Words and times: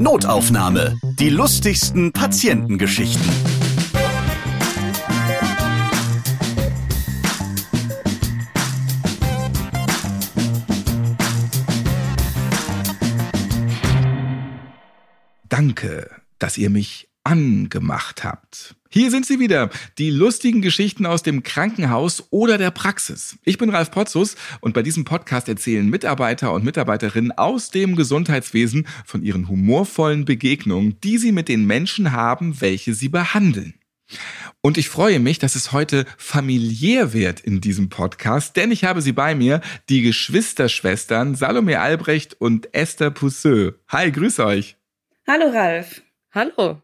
Notaufnahme. 0.00 0.96
Die 1.18 1.28
lustigsten 1.28 2.12
Patientengeschichten. 2.12 3.28
Danke, 15.48 16.08
dass 16.38 16.56
ihr 16.56 16.70
mich 16.70 17.07
angemacht 17.28 18.24
habt. 18.24 18.74
Hier 18.88 19.10
sind 19.10 19.26
sie 19.26 19.38
wieder, 19.38 19.68
die 19.98 20.08
lustigen 20.08 20.62
Geschichten 20.62 21.04
aus 21.04 21.22
dem 21.22 21.42
Krankenhaus 21.42 22.28
oder 22.30 22.56
der 22.56 22.70
Praxis. 22.70 23.36
Ich 23.44 23.58
bin 23.58 23.68
Ralf 23.68 23.90
Potzus 23.90 24.34
und 24.62 24.72
bei 24.72 24.82
diesem 24.82 25.04
Podcast 25.04 25.46
erzählen 25.46 25.86
Mitarbeiter 25.86 26.54
und 26.54 26.64
Mitarbeiterinnen 26.64 27.32
aus 27.32 27.70
dem 27.70 27.96
Gesundheitswesen 27.96 28.86
von 29.04 29.22
ihren 29.22 29.46
humorvollen 29.46 30.24
Begegnungen, 30.24 30.98
die 31.04 31.18
sie 31.18 31.32
mit 31.32 31.48
den 31.48 31.66
Menschen 31.66 32.12
haben, 32.12 32.62
welche 32.62 32.94
sie 32.94 33.10
behandeln. 33.10 33.74
Und 34.62 34.78
ich 34.78 34.88
freue 34.88 35.20
mich, 35.20 35.38
dass 35.38 35.54
es 35.54 35.72
heute 35.72 36.06
familiär 36.16 37.12
wird 37.12 37.40
in 37.40 37.60
diesem 37.60 37.90
Podcast, 37.90 38.56
denn 38.56 38.72
ich 38.72 38.84
habe 38.84 39.02
sie 39.02 39.12
bei 39.12 39.34
mir, 39.34 39.60
die 39.90 40.00
Geschwisterschwestern 40.00 41.34
Salome 41.34 41.78
Albrecht 41.78 42.40
und 42.40 42.72
Esther 42.72 43.10
Pousseux. 43.10 43.74
Hi, 43.88 44.10
grüß 44.10 44.40
euch. 44.40 44.76
Hallo 45.26 45.50
Ralf. 45.52 46.00
Hallo. 46.32 46.80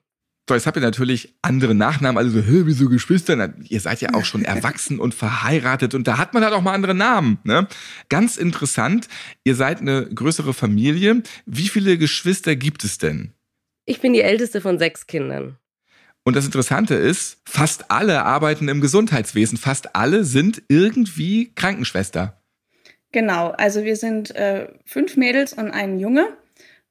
So, 0.46 0.54
jetzt 0.54 0.66
habt 0.66 0.76
ihr 0.76 0.82
natürlich 0.82 1.34
andere 1.40 1.74
Nachnamen, 1.74 2.18
also 2.18 2.38
so, 2.38 2.46
hä, 2.46 2.62
wieso 2.64 2.90
Geschwister? 2.90 3.34
Na, 3.34 3.54
ihr 3.66 3.80
seid 3.80 4.02
ja 4.02 4.12
auch 4.12 4.26
schon 4.26 4.44
erwachsen 4.44 5.00
und 5.00 5.14
verheiratet 5.14 5.94
und 5.94 6.06
da 6.06 6.18
hat 6.18 6.34
man 6.34 6.44
halt 6.44 6.52
auch 6.52 6.60
mal 6.60 6.74
andere 6.74 6.94
Namen. 6.94 7.38
Ne? 7.44 7.66
Ganz 8.10 8.36
interessant, 8.36 9.08
ihr 9.44 9.54
seid 9.54 9.80
eine 9.80 10.06
größere 10.06 10.52
Familie. 10.52 11.22
Wie 11.46 11.68
viele 11.68 11.96
Geschwister 11.96 12.56
gibt 12.56 12.84
es 12.84 12.98
denn? 12.98 13.32
Ich 13.86 14.00
bin 14.00 14.12
die 14.12 14.20
älteste 14.20 14.60
von 14.60 14.78
sechs 14.78 15.06
Kindern. 15.06 15.56
Und 16.24 16.36
das 16.36 16.44
Interessante 16.44 16.94
ist, 16.94 17.40
fast 17.46 17.90
alle 17.90 18.24
arbeiten 18.24 18.68
im 18.68 18.80
Gesundheitswesen, 18.80 19.58
fast 19.58 19.94
alle 19.94 20.24
sind 20.24 20.62
irgendwie 20.68 21.52
Krankenschwester. 21.54 22.42
Genau, 23.12 23.50
also 23.50 23.84
wir 23.84 23.96
sind 23.96 24.34
äh, 24.34 24.68
fünf 24.84 25.16
Mädels 25.16 25.52
und 25.52 25.70
ein 25.70 26.00
Junge. 26.00 26.36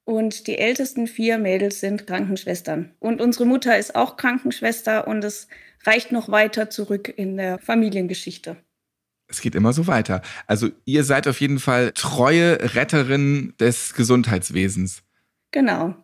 Und 0.06 0.48
die 0.48 0.58
ältesten 0.58 1.08
vier 1.08 1.38
Mädels 1.38 1.80
sind 1.80 2.06
Krankenschwestern. 2.08 2.92
Und 3.00 3.22
unsere 3.22 3.46
Mutter 3.46 3.78
ist 3.78 3.96
auch 3.96 4.18
Krankenschwester 4.18 5.08
und 5.08 5.24
es 5.24 5.48
reicht 5.86 6.12
noch 6.12 6.30
weiter 6.30 6.70
zurück 6.70 7.14
in 7.16 7.38
der 7.38 7.60
Familiengeschichte. 7.60 8.58
Es 9.28 9.42
geht 9.42 9.56
immer 9.56 9.74
so 9.74 9.88
weiter. 9.88 10.22
Also 10.46 10.70
ihr 10.86 11.04
seid 11.04 11.28
auf 11.28 11.40
jeden 11.40 11.60
Fall 11.60 11.92
treue 11.94 12.76
Retterin 12.76 13.54
des 13.60 13.94
Gesundheitswesens. 13.94 15.04
Genau. 15.52 15.96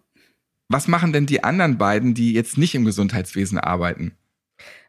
Was 0.70 0.88
machen 0.88 1.14
denn 1.14 1.26
die 1.26 1.44
anderen 1.44 1.78
beiden, 1.78 2.14
die 2.14 2.34
jetzt 2.34 2.58
nicht 2.58 2.76
im 2.76 2.86
Gesundheitswesen 2.86 3.58
arbeiten? 3.58 4.14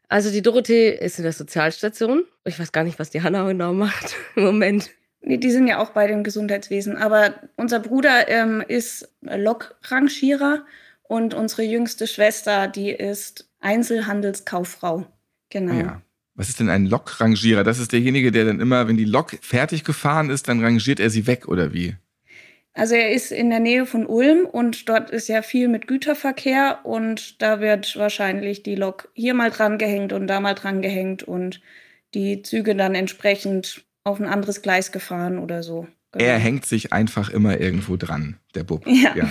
Also 0.08 0.30
die 0.30 0.42
Dorothee 0.42 0.90
ist 0.90 1.18
in 1.18 1.24
der 1.24 1.32
Sozialstation. 1.32 2.24
Ich 2.44 2.58
weiß 2.58 2.72
gar 2.72 2.84
nicht, 2.84 2.98
was 2.98 3.10
die 3.10 3.22
Hanna 3.22 3.46
genau 3.46 3.72
macht 3.72 4.14
im 4.36 4.44
Moment. 4.44 4.90
Nee, 5.22 5.36
die 5.36 5.50
sind 5.50 5.66
ja 5.66 5.78
auch 5.78 5.90
bei 5.90 6.06
dem 6.06 6.24
Gesundheitswesen. 6.24 6.96
Aber 6.96 7.34
unser 7.56 7.80
Bruder 7.80 8.28
ähm, 8.28 8.62
ist 8.66 9.08
Lokrangierer 9.20 10.64
und 11.02 11.34
unsere 11.34 11.62
jüngste 11.62 12.06
Schwester, 12.06 12.68
die 12.68 12.90
ist 12.90 13.50
Einzelhandelskauffrau. 13.60 15.06
Genau. 15.50 15.74
Ja. 15.74 16.02
Was 16.34 16.48
ist 16.48 16.60
denn 16.60 16.70
ein 16.70 16.86
Lokrangierer? 16.86 17.64
Das 17.64 17.78
ist 17.78 17.92
derjenige, 17.92 18.32
der 18.32 18.46
dann 18.46 18.60
immer, 18.60 18.88
wenn 18.88 18.96
die 18.96 19.04
Lok 19.04 19.36
fertig 19.42 19.84
gefahren 19.84 20.30
ist, 20.30 20.48
dann 20.48 20.64
rangiert 20.64 20.98
er 20.98 21.10
sie 21.10 21.26
weg, 21.26 21.48
oder 21.48 21.74
wie? 21.74 21.96
Also 22.72 22.94
er 22.94 23.10
ist 23.10 23.32
in 23.32 23.50
der 23.50 23.60
Nähe 23.60 23.84
von 23.84 24.06
Ulm 24.06 24.46
und 24.46 24.88
dort 24.88 25.10
ist 25.10 25.28
ja 25.28 25.42
viel 25.42 25.68
mit 25.68 25.88
Güterverkehr 25.88 26.80
und 26.84 27.42
da 27.42 27.60
wird 27.60 27.96
wahrscheinlich 27.96 28.62
die 28.62 28.76
Lok 28.76 29.10
hier 29.12 29.34
mal 29.34 29.50
dran 29.50 29.76
gehängt 29.76 30.12
und 30.12 30.28
da 30.28 30.40
mal 30.40 30.54
dran 30.54 30.80
gehängt 30.80 31.24
und 31.24 31.60
die 32.14 32.42
Züge 32.42 32.76
dann 32.76 32.94
entsprechend 32.94 33.84
auf 34.10 34.20
ein 34.20 34.26
anderes 34.26 34.62
Gleis 34.62 34.92
gefahren 34.92 35.38
oder 35.38 35.62
so. 35.62 35.86
Genau. 36.12 36.24
Er 36.24 36.38
hängt 36.38 36.66
sich 36.66 36.92
einfach 36.92 37.30
immer 37.30 37.60
irgendwo 37.60 37.96
dran, 37.96 38.36
der 38.54 38.64
Bub. 38.64 38.86
Ja. 38.86 39.14
ja. 39.14 39.30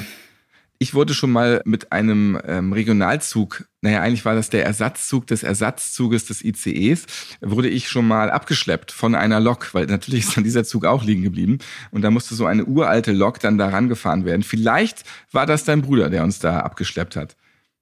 Ich 0.81 0.93
wurde 0.93 1.13
schon 1.13 1.31
mal 1.31 1.61
mit 1.65 1.91
einem 1.91 2.39
ähm, 2.47 2.71
Regionalzug, 2.71 3.67
naja, 3.81 3.99
eigentlich 3.99 4.23
war 4.23 4.35
das 4.35 4.49
der 4.49 4.63
Ersatzzug 4.63 5.27
des 5.27 5.43
Ersatzzuges 5.43 6.25
des 6.25 6.41
ICEs, 6.41 7.05
wurde 7.41 7.67
ich 7.67 7.89
schon 7.89 8.07
mal 8.07 8.31
abgeschleppt 8.31 8.93
von 8.93 9.13
einer 9.13 9.41
Lok, 9.41 9.73
weil 9.73 9.87
natürlich 9.87 10.25
ist 10.25 10.37
dann 10.37 10.45
dieser 10.45 10.63
Zug 10.63 10.85
auch 10.85 11.03
liegen 11.03 11.21
geblieben. 11.21 11.59
Und 11.91 12.03
da 12.03 12.11
musste 12.11 12.33
so 12.33 12.45
eine 12.45 12.63
uralte 12.63 13.11
Lok 13.11 13.41
dann 13.41 13.57
da 13.57 13.67
rangefahren 13.67 14.23
werden. 14.23 14.41
Vielleicht 14.41 15.03
war 15.33 15.45
das 15.45 15.65
dein 15.65 15.81
Bruder, 15.81 16.09
der 16.09 16.23
uns 16.23 16.39
da 16.39 16.61
abgeschleppt 16.61 17.17
hat. 17.17 17.35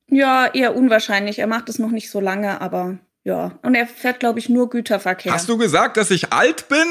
Ja, 0.09 0.47
eher 0.47 0.75
unwahrscheinlich. 0.75 1.37
Er 1.37 1.47
macht 1.47 1.69
es 1.69 1.77
noch 1.77 1.91
nicht 1.91 2.09
so 2.09 2.19
lange, 2.19 2.61
aber 2.61 2.97
ja, 3.27 3.51
und 3.61 3.75
er 3.75 3.85
fährt, 3.87 4.21
glaube 4.21 4.39
ich, 4.39 4.47
nur 4.47 4.69
Güterverkehr. 4.69 5.33
Hast 5.33 5.49
du 5.49 5.57
gesagt, 5.57 5.97
dass 5.97 6.11
ich 6.11 6.31
alt 6.31 6.69
bin? 6.69 6.87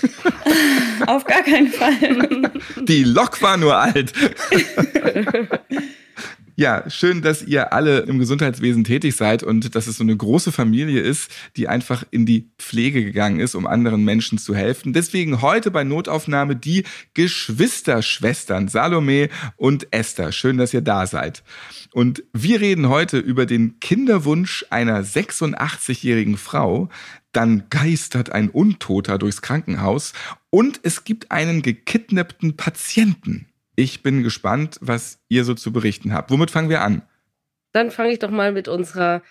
Auf 1.06 1.26
gar 1.26 1.42
keinen 1.42 1.68
Fall. 1.68 2.50
Die 2.84 3.04
Lok 3.04 3.42
war 3.42 3.58
nur 3.58 3.76
alt. 3.76 4.14
Ja, 6.60 6.90
schön, 6.90 7.22
dass 7.22 7.44
ihr 7.44 7.72
alle 7.72 8.00
im 8.00 8.18
Gesundheitswesen 8.18 8.82
tätig 8.82 9.14
seid 9.14 9.44
und 9.44 9.76
dass 9.76 9.86
es 9.86 9.98
so 9.98 10.02
eine 10.02 10.16
große 10.16 10.50
Familie 10.50 11.00
ist, 11.00 11.30
die 11.54 11.68
einfach 11.68 12.02
in 12.10 12.26
die 12.26 12.50
Pflege 12.58 13.04
gegangen 13.04 13.38
ist, 13.38 13.54
um 13.54 13.64
anderen 13.64 14.02
Menschen 14.02 14.38
zu 14.38 14.56
helfen. 14.56 14.92
Deswegen 14.92 15.40
heute 15.40 15.70
bei 15.70 15.84
Notaufnahme 15.84 16.56
die 16.56 16.82
Geschwisterschwestern 17.14 18.66
Salome 18.66 19.28
und 19.54 19.86
Esther. 19.92 20.32
Schön, 20.32 20.58
dass 20.58 20.74
ihr 20.74 20.80
da 20.80 21.06
seid. 21.06 21.44
Und 21.92 22.24
wir 22.32 22.60
reden 22.60 22.88
heute 22.88 23.18
über 23.18 23.46
den 23.46 23.78
Kinderwunsch 23.78 24.66
einer 24.68 25.04
86-jährigen 25.04 26.36
Frau. 26.36 26.88
Dann 27.30 27.68
geistert 27.70 28.32
ein 28.32 28.48
Untoter 28.50 29.16
durchs 29.18 29.42
Krankenhaus 29.42 30.12
und 30.50 30.80
es 30.82 31.04
gibt 31.04 31.30
einen 31.30 31.62
gekidnappten 31.62 32.56
Patienten. 32.56 33.47
Ich 33.78 34.02
bin 34.02 34.24
gespannt, 34.24 34.76
was 34.80 35.20
ihr 35.28 35.44
so 35.44 35.54
zu 35.54 35.72
berichten 35.72 36.12
habt. 36.12 36.32
Womit 36.32 36.50
fangen 36.50 36.68
wir 36.68 36.82
an? 36.82 37.02
Dann 37.70 37.92
fange 37.92 38.10
ich 38.10 38.18
doch 38.18 38.30
mal 38.30 38.50
mit 38.50 38.66
unserer 38.66 39.22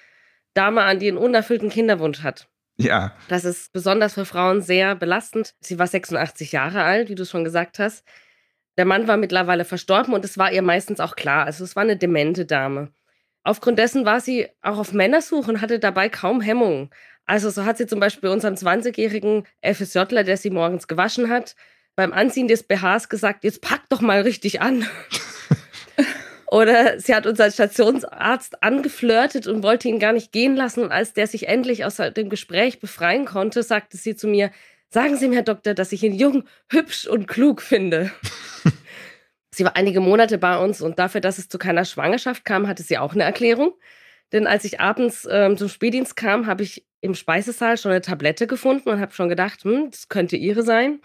Dame 0.54 0.84
an, 0.84 1.00
die 1.00 1.10
einen 1.10 1.18
unerfüllten 1.18 1.68
Kinderwunsch 1.68 2.24
hat. 2.24 2.48
Ja. 2.78 3.14
Das 3.28 3.44
ist 3.44 3.74
besonders 3.74 4.14
für 4.14 4.24
Frauen 4.24 4.62
sehr 4.62 4.96
belastend. 4.96 5.54
Sie 5.60 5.78
war 5.80 5.88
86 5.88 6.54
Jahre 6.54 6.84
alt, 6.84 7.10
wie 7.10 7.16
du 7.16 7.26
schon 7.26 7.44
gesagt 7.44 7.78
hast. 7.78 8.06
Der 8.78 8.86
Mann 8.86 9.10
war 9.10 9.18
mittlerweile 9.18 9.66
verstorben 9.66 10.14
und 10.14 10.24
es 10.24 10.38
war 10.38 10.50
ihr 10.50 10.62
meistens 10.62 11.02
auch 11.02 11.18
klar. 11.18 11.46
Also 11.46 11.66
es 11.66 11.76
war 11.76 11.84
eine 11.84 11.98
demente 11.98 12.46
Dame. 12.46 12.94
Aufgrund 13.44 13.78
dessen 13.80 14.06
war 14.06 14.22
sie 14.22 14.48
auch 14.62 14.78
auf 14.78 14.94
Männersuche 14.94 15.52
und 15.52 15.60
hatte 15.60 15.78
dabei 15.78 16.08
kaum 16.08 16.40
Hemmungen. 16.40 16.90
Also 17.26 17.50
so 17.50 17.66
hat 17.66 17.78
sie 17.78 17.86
zum 17.86 18.00
Beispiel 18.00 18.30
unseren 18.30 18.56
20-jährigen 18.56 19.44
FSJler, 19.62 20.24
der 20.24 20.38
sie 20.38 20.52
morgens 20.52 20.88
gewaschen 20.88 21.30
hat, 21.30 21.58
beim 21.98 22.14
Anziehen 22.14 22.48
des 22.48 22.64
BHs 22.64 23.10
gesagt, 23.10 23.44
jetzt 23.44 23.62
pack 23.62 23.82
doch 23.90 24.02
mal 24.02 24.22
richtig 24.22 24.62
an. 24.62 24.86
Oder 26.50 27.00
sie 27.00 27.14
hat 27.14 27.26
unseren 27.26 27.52
Stationsarzt 27.52 28.64
angeflirtet 28.64 29.48
und 29.48 29.64
wollte 29.64 29.90
ihn 29.90 30.00
gar 30.00 30.14
nicht 30.14 30.32
gehen 30.32 30.56
lassen. 30.56 30.84
Und 30.84 30.92
als 30.92 31.14
der 31.14 31.28
sich 31.28 31.48
endlich 31.50 31.84
aus 31.84 31.98
dem 31.98 32.30
Gespräch 32.30 32.80
befreien 32.80 33.26
konnte, 33.26 33.64
sagte 33.64 33.98
sie 33.98 34.16
zu 34.16 34.28
mir, 34.28 34.52
sagen 34.90 35.18
Sie 35.18 35.28
mir, 35.28 35.38
Herr 35.38 35.44
Doktor, 35.44 35.74
dass 35.74 35.92
ich 35.92 36.04
ihn 36.04 36.14
jung, 36.14 36.44
hübsch 36.70 37.08
und 37.08 37.28
klug 37.28 37.62
finde. 37.62 38.12
sie 39.52 39.66
war 39.66 39.76
einige 39.76 40.00
Monate 40.00 40.38
bei 40.38 40.58
uns 40.58 40.82
und 40.82 41.00
dafür, 41.00 41.20
dass 41.20 41.40
es 41.40 41.50
zu 41.50 41.58
keiner 41.58 41.84
Schwangerschaft 41.84 42.46
kam, 42.46 42.68
hatte 42.68 42.84
sie 42.84 43.00
auch 43.00 43.14
eine 43.14 43.24
Erklärung. 43.24 43.74
Denn 44.32 44.46
als 44.46 44.66
ich 44.66 44.80
abends 44.80 45.28
ähm, 45.30 45.58
zum 45.58 45.68
Spätdienst 45.68 46.16
kam, 46.16 46.46
habe 46.46 46.62
ich 46.62 46.86
im 47.02 47.16
Speisesaal 47.16 47.78
schon 47.78 47.92
eine 47.92 48.02
Tablette 48.02 48.46
gefunden 48.46 48.90
und 48.90 49.02
habe 49.02 49.14
schon 49.14 49.30
gedacht, 49.30 49.64
hm, 49.64 49.90
das 49.90 50.10
könnte 50.10 50.36
ihre 50.36 50.62
sein 50.62 51.02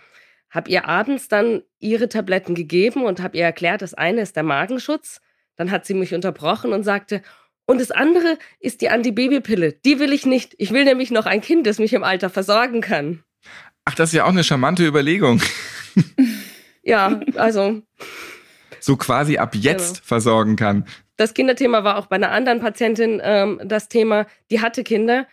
habe 0.53 0.71
ihr 0.71 0.87
abends 0.87 1.29
dann 1.29 1.63
ihre 1.81 2.09
Tabletten 2.09 2.55
gegeben 2.55 3.05
und 3.05 3.21
habe 3.21 3.39
ihr 3.39 3.45
erklärt, 3.45 3.83
das 3.83 3.95
eine 3.95 4.21
ist 4.21 4.37
der 4.37 4.43
Magenschutz. 4.45 5.21
Dann 5.57 5.71
hat 5.71 5.87
sie 5.87 5.95
mich 5.95 6.15
unterbrochen 6.15 6.73
und 6.73 6.85
sagte, 6.85 7.23
und 7.65 7.81
das 7.81 7.91
andere 7.91 8.39
ist 8.61 8.83
die 8.83 8.91
Antibabypille. 8.91 9.73
Die 9.73 9.99
will 9.99 10.13
ich 10.13 10.27
nicht. 10.27 10.55
Ich 10.59 10.73
will 10.73 10.85
nämlich 10.85 11.11
noch 11.11 11.27
ein 11.27 11.41
Kind, 11.41 11.67
das 11.67 11.79
mich 11.79 11.95
im 11.95 12.05
Alter 12.05 12.29
versorgen 12.29 12.83
kann. 12.83 13.25
Ach, 13.85 13.95
das 13.95 14.11
ist 14.11 14.15
ja 14.15 14.25
auch 14.25 14.31
eine 14.31 14.45
charmante 14.45 14.87
Überlegung. 14.87 15.41
ja, 16.83 17.21
also. 17.37 17.83
So 18.79 18.97
quasi 18.97 19.39
ab 19.39 19.55
jetzt 19.55 19.95
genau. 19.95 20.07
versorgen 20.07 20.57
kann. 20.57 20.85
Das 21.17 21.35
Kinderthema 21.35 21.83
war 21.85 21.97
auch 21.97 22.07
bei 22.07 22.17
einer 22.17 22.31
anderen 22.31 22.61
Patientin 22.61 23.21
ähm, 23.25 23.61
das 23.65 23.89
Thema, 23.89 24.27
die 24.51 24.61
hatte 24.61 24.85
Kinder 24.85 25.27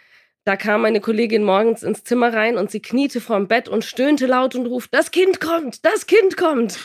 da 0.50 0.58
kam 0.58 0.82
meine 0.82 1.00
Kollegin 1.00 1.44
morgens 1.44 1.84
ins 1.84 2.04
Zimmer 2.04 2.34
rein 2.34 2.58
und 2.58 2.72
sie 2.72 2.80
kniete 2.80 3.22
vorm 3.22 3.48
Bett 3.48 3.70
und 3.70 3.86
stöhnte 3.86 4.26
laut 4.26 4.56
und 4.56 4.66
ruft, 4.66 4.92
das 4.92 5.12
Kind 5.12 5.40
kommt, 5.40 5.86
das 5.86 6.08
Kind 6.08 6.38
kommt. 6.38 6.80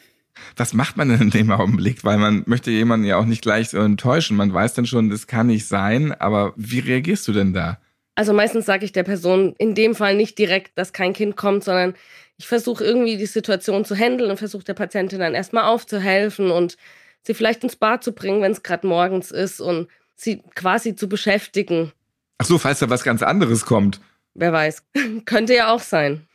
Was 0.56 0.74
macht 0.74 0.98
man 0.98 1.08
denn 1.08 1.22
in 1.22 1.30
dem 1.30 1.50
Augenblick? 1.50 2.04
Weil 2.04 2.18
man 2.18 2.42
möchte 2.44 2.70
jemanden 2.70 3.06
ja 3.06 3.16
auch 3.16 3.24
nicht 3.24 3.40
gleich 3.40 3.70
so 3.70 3.78
enttäuschen. 3.78 4.36
Man 4.36 4.52
weiß 4.52 4.74
dann 4.74 4.84
schon, 4.84 5.08
das 5.08 5.26
kann 5.26 5.46
nicht 5.46 5.66
sein, 5.66 6.12
aber 6.12 6.52
wie 6.56 6.80
reagierst 6.80 7.26
du 7.26 7.32
denn 7.32 7.54
da? 7.54 7.78
Also 8.16 8.34
meistens 8.34 8.66
sage 8.66 8.84
ich 8.84 8.92
der 8.92 9.02
Person 9.02 9.54
in 9.56 9.74
dem 9.74 9.94
Fall 9.94 10.14
nicht 10.14 10.38
direkt, 10.38 10.76
dass 10.76 10.92
kein 10.92 11.14
Kind 11.14 11.36
kommt, 11.36 11.64
sondern 11.64 11.94
ich 12.36 12.46
versuche 12.46 12.84
irgendwie 12.84 13.16
die 13.16 13.24
Situation 13.24 13.86
zu 13.86 13.94
handeln 13.94 14.30
und 14.30 14.36
versuche 14.36 14.64
der 14.64 14.74
Patientin 14.74 15.20
dann 15.20 15.34
erstmal 15.34 15.64
aufzuhelfen 15.64 16.50
und 16.50 16.76
sie 17.22 17.32
vielleicht 17.32 17.64
ins 17.64 17.76
Bad 17.76 18.04
zu 18.04 18.12
bringen, 18.12 18.42
wenn 18.42 18.52
es 18.52 18.62
gerade 18.62 18.86
morgens 18.86 19.30
ist 19.30 19.62
und 19.62 19.88
sie 20.16 20.42
quasi 20.54 20.94
zu 20.94 21.08
beschäftigen. 21.08 21.92
Ach 22.38 22.46
so, 22.46 22.58
falls 22.58 22.80
da 22.80 22.90
was 22.90 23.04
ganz 23.04 23.22
anderes 23.22 23.64
kommt. 23.64 24.00
Wer 24.34 24.52
weiß. 24.52 24.84
Könnte 25.24 25.54
ja 25.54 25.72
auch 25.72 25.80
sein. 25.80 26.26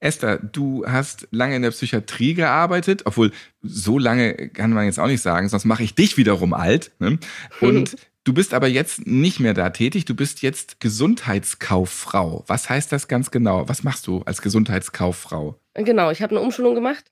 Esther, 0.00 0.38
du 0.38 0.84
hast 0.86 1.28
lange 1.30 1.56
in 1.56 1.62
der 1.62 1.70
Psychiatrie 1.70 2.32
gearbeitet, 2.32 3.02
obwohl 3.04 3.32
so 3.60 3.98
lange 3.98 4.48
kann 4.48 4.72
man 4.72 4.86
jetzt 4.86 4.98
auch 4.98 5.06
nicht 5.06 5.20
sagen, 5.20 5.48
sonst 5.48 5.66
mache 5.66 5.82
ich 5.82 5.94
dich 5.94 6.16
wiederum 6.16 6.54
alt. 6.54 6.92
Ne? 6.98 7.18
Und 7.60 7.96
du 8.24 8.32
bist 8.32 8.54
aber 8.54 8.66
jetzt 8.66 9.06
nicht 9.06 9.40
mehr 9.40 9.52
da 9.52 9.70
tätig, 9.70 10.06
du 10.06 10.14
bist 10.14 10.40
jetzt 10.40 10.80
Gesundheitskauffrau. 10.80 12.44
Was 12.46 12.70
heißt 12.70 12.92
das 12.92 13.08
ganz 13.08 13.30
genau? 13.30 13.68
Was 13.68 13.82
machst 13.82 14.06
du 14.06 14.22
als 14.22 14.40
Gesundheitskauffrau? 14.40 15.60
Genau, 15.74 16.10
ich 16.10 16.22
habe 16.22 16.34
eine 16.34 16.44
Umschulung 16.44 16.74
gemacht. 16.74 17.10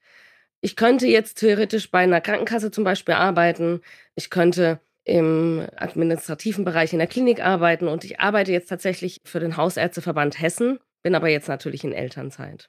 Ich 0.61 0.75
könnte 0.75 1.07
jetzt 1.07 1.39
theoretisch 1.39 1.91
bei 1.91 2.01
einer 2.01 2.21
Krankenkasse 2.21 2.71
zum 2.71 2.85
Beispiel 2.85 3.15
arbeiten. 3.15 3.81
Ich 4.15 4.31
könnte 4.31 4.81
im 5.09 5.67
administrativen 5.77 6.65
Bereich 6.65 6.93
in 6.93 6.99
der 6.99 7.09
Klinik 7.09 7.41
arbeiten 7.41 7.89
und 7.89 8.05
ich 8.05 8.21
arbeite 8.21 8.53
jetzt 8.53 8.69
tatsächlich 8.69 9.21
für 9.25 9.41
den 9.41 9.57
Hausärzteverband 9.57 10.41
Hessen, 10.41 10.79
bin 11.03 11.15
aber 11.15 11.29
jetzt 11.29 11.49
natürlich 11.49 11.83
in 11.83 11.93
Elternzeit. 11.93 12.69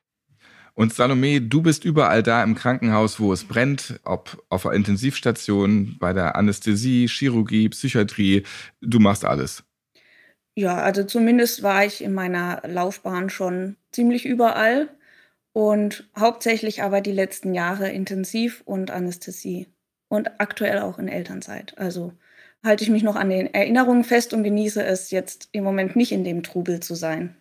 Und 0.73 0.93
Salome, 0.93 1.41
du 1.41 1.61
bist 1.61 1.83
überall 1.83 2.23
da 2.23 2.41
im 2.41 2.55
Krankenhaus, 2.55 3.19
wo 3.19 3.33
es 3.33 3.43
brennt, 3.43 3.99
ob 4.05 4.41
auf 4.47 4.61
der 4.61 4.71
Intensivstation, 4.71 5.97
bei 5.99 6.13
der 6.13 6.37
Anästhesie, 6.37 7.07
Chirurgie, 7.09 7.67
Psychiatrie. 7.67 8.43
Du 8.79 8.99
machst 8.99 9.25
alles. 9.25 9.63
Ja, 10.55 10.77
also 10.77 11.03
zumindest 11.03 11.63
war 11.63 11.85
ich 11.85 12.01
in 12.01 12.13
meiner 12.13 12.61
Laufbahn 12.65 13.29
schon 13.29 13.75
ziemlich 13.91 14.25
überall 14.25 14.87
und 15.51 16.09
hauptsächlich 16.17 16.83
aber 16.83 17.01
die 17.01 17.11
letzten 17.11 17.53
Jahre 17.53 17.89
Intensiv 17.89 18.61
und 18.63 18.91
Anästhesie 18.91 19.67
und 20.07 20.39
aktuell 20.39 20.79
auch 20.79 20.97
in 20.97 21.09
Elternzeit. 21.09 21.77
Also 21.77 22.13
halte 22.63 22.83
ich 22.83 22.89
mich 22.89 23.03
noch 23.03 23.15
an 23.15 23.29
den 23.29 23.53
Erinnerungen 23.53 24.03
fest 24.03 24.33
und 24.33 24.43
genieße 24.43 24.83
es 24.83 25.11
jetzt 25.11 25.49
im 25.51 25.63
Moment 25.63 25.95
nicht 25.95 26.11
in 26.11 26.23
dem 26.23 26.43
Trubel 26.43 26.79
zu 26.79 26.95
sein. 26.95 27.35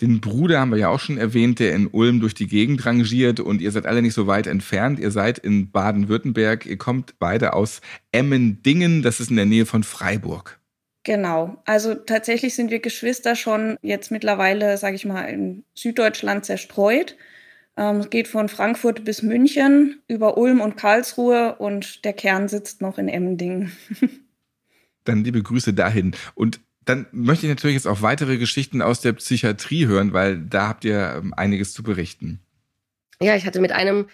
Den 0.00 0.20
Bruder 0.20 0.60
haben 0.60 0.70
wir 0.70 0.78
ja 0.78 0.88
auch 0.88 1.00
schon 1.00 1.18
erwähnt, 1.18 1.58
der 1.58 1.74
in 1.74 1.86
Ulm 1.86 2.20
durch 2.20 2.32
die 2.32 2.46
Gegend 2.46 2.86
rangiert 2.86 3.38
und 3.38 3.60
ihr 3.60 3.70
seid 3.70 3.84
alle 3.84 4.00
nicht 4.00 4.14
so 4.14 4.26
weit 4.26 4.46
entfernt. 4.46 4.98
Ihr 4.98 5.10
seid 5.10 5.38
in 5.38 5.70
Baden-Württemberg. 5.70 6.64
Ihr 6.64 6.78
kommt 6.78 7.18
beide 7.18 7.52
aus 7.52 7.82
Emmendingen, 8.10 9.02
das 9.02 9.20
ist 9.20 9.30
in 9.30 9.36
der 9.36 9.44
Nähe 9.44 9.66
von 9.66 9.82
Freiburg. 9.82 10.58
Genau. 11.02 11.56
Also 11.66 11.94
tatsächlich 11.94 12.54
sind 12.54 12.70
wir 12.70 12.80
Geschwister 12.80 13.36
schon 13.36 13.76
jetzt 13.82 14.10
mittlerweile, 14.10 14.78
sage 14.78 14.96
ich 14.96 15.04
mal, 15.04 15.24
in 15.24 15.64
Süddeutschland 15.74 16.46
zerstreut. 16.46 17.16
Ähm, 17.76 17.96
es 17.96 18.10
geht 18.10 18.28
von 18.28 18.48
Frankfurt 18.48 19.04
bis 19.04 19.22
München 19.22 20.00
über 20.08 20.38
Ulm 20.38 20.60
und 20.62 20.76
Karlsruhe 20.76 21.56
und 21.56 22.04
der 22.04 22.14
Kern 22.14 22.48
sitzt 22.48 22.80
noch 22.80 22.96
in 22.96 23.08
Emmendingen. 23.08 23.72
Dann 25.04 25.24
liebe 25.24 25.42
Grüße 25.42 25.72
dahin. 25.72 26.14
Und 26.34 26.60
dann 26.84 27.06
möchte 27.12 27.46
ich 27.46 27.50
natürlich 27.50 27.76
jetzt 27.76 27.86
auch 27.86 28.02
weitere 28.02 28.38
Geschichten 28.38 28.82
aus 28.82 29.00
der 29.00 29.12
Psychiatrie 29.12 29.86
hören, 29.86 30.12
weil 30.12 30.38
da 30.38 30.68
habt 30.68 30.84
ihr 30.84 31.14
ähm, 31.16 31.34
einiges 31.34 31.72
zu 31.72 31.82
berichten. 31.82 32.40
Ja, 33.20 33.36
ich 33.36 33.46
hatte 33.46 33.60
mit 33.60 33.72
einem 33.72 34.06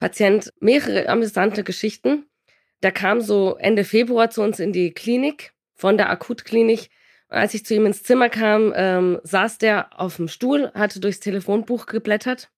Patient 0.00 0.52
mehrere 0.60 1.08
amüsante 1.08 1.64
Geschichten. 1.64 2.26
Der 2.82 2.92
kam 2.92 3.20
so 3.20 3.56
Ende 3.56 3.84
Februar 3.84 4.30
zu 4.30 4.42
uns 4.42 4.58
in 4.58 4.72
die 4.72 4.92
Klinik 4.92 5.52
von 5.74 5.96
der 5.96 6.10
Akutklinik. 6.10 6.90
Als 7.28 7.54
ich 7.54 7.64
zu 7.64 7.74
ihm 7.74 7.86
ins 7.86 8.02
Zimmer 8.02 8.28
kam, 8.28 8.72
ähm, 8.76 9.20
saß 9.22 9.58
der 9.58 9.98
auf 9.98 10.16
dem 10.16 10.28
Stuhl, 10.28 10.70
hatte 10.74 11.00
durchs 11.00 11.20
Telefonbuch 11.20 11.86
geblättert. 11.86 12.50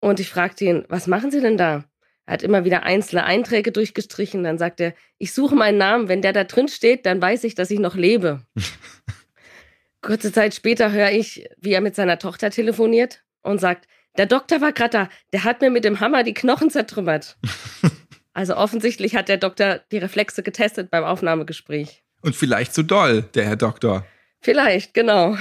Und 0.00 0.20
ich 0.20 0.28
fragte 0.28 0.64
ihn, 0.64 0.84
was 0.88 1.06
machen 1.06 1.30
Sie 1.30 1.40
denn 1.40 1.56
da? 1.56 1.84
Er 2.26 2.34
hat 2.34 2.42
immer 2.42 2.64
wieder 2.64 2.82
einzelne 2.82 3.24
Einträge 3.24 3.72
durchgestrichen. 3.72 4.42
Dann 4.42 4.58
sagt 4.58 4.80
er, 4.80 4.94
ich 5.18 5.32
suche 5.32 5.54
meinen 5.54 5.78
Namen. 5.78 6.08
Wenn 6.08 6.22
der 6.22 6.32
da 6.32 6.44
drin 6.44 6.68
steht, 6.68 7.06
dann 7.06 7.22
weiß 7.22 7.44
ich, 7.44 7.54
dass 7.54 7.70
ich 7.70 7.78
noch 7.78 7.94
lebe. 7.94 8.42
Kurze 10.02 10.32
Zeit 10.32 10.54
später 10.54 10.92
höre 10.92 11.12
ich, 11.12 11.48
wie 11.58 11.72
er 11.72 11.80
mit 11.80 11.94
seiner 11.94 12.18
Tochter 12.18 12.50
telefoniert 12.50 13.22
und 13.42 13.60
sagt, 13.60 13.88
der 14.18 14.26
Doktor 14.26 14.60
war 14.60 14.72
gerade 14.72 14.90
da, 14.90 15.08
der 15.32 15.44
hat 15.44 15.60
mir 15.60 15.70
mit 15.70 15.84
dem 15.84 16.00
Hammer 16.00 16.22
die 16.22 16.34
Knochen 16.34 16.70
zertrümmert. 16.70 17.36
also 18.32 18.56
offensichtlich 18.56 19.14
hat 19.14 19.28
der 19.28 19.36
Doktor 19.36 19.80
die 19.92 19.98
Reflexe 19.98 20.42
getestet 20.42 20.90
beim 20.90 21.04
Aufnahmegespräch. 21.04 22.02
Und 22.22 22.34
vielleicht 22.34 22.74
zu 22.74 22.82
doll, 22.82 23.22
der 23.34 23.44
Herr 23.44 23.56
Doktor. 23.56 24.04
Vielleicht, 24.40 24.94
genau. 24.94 25.36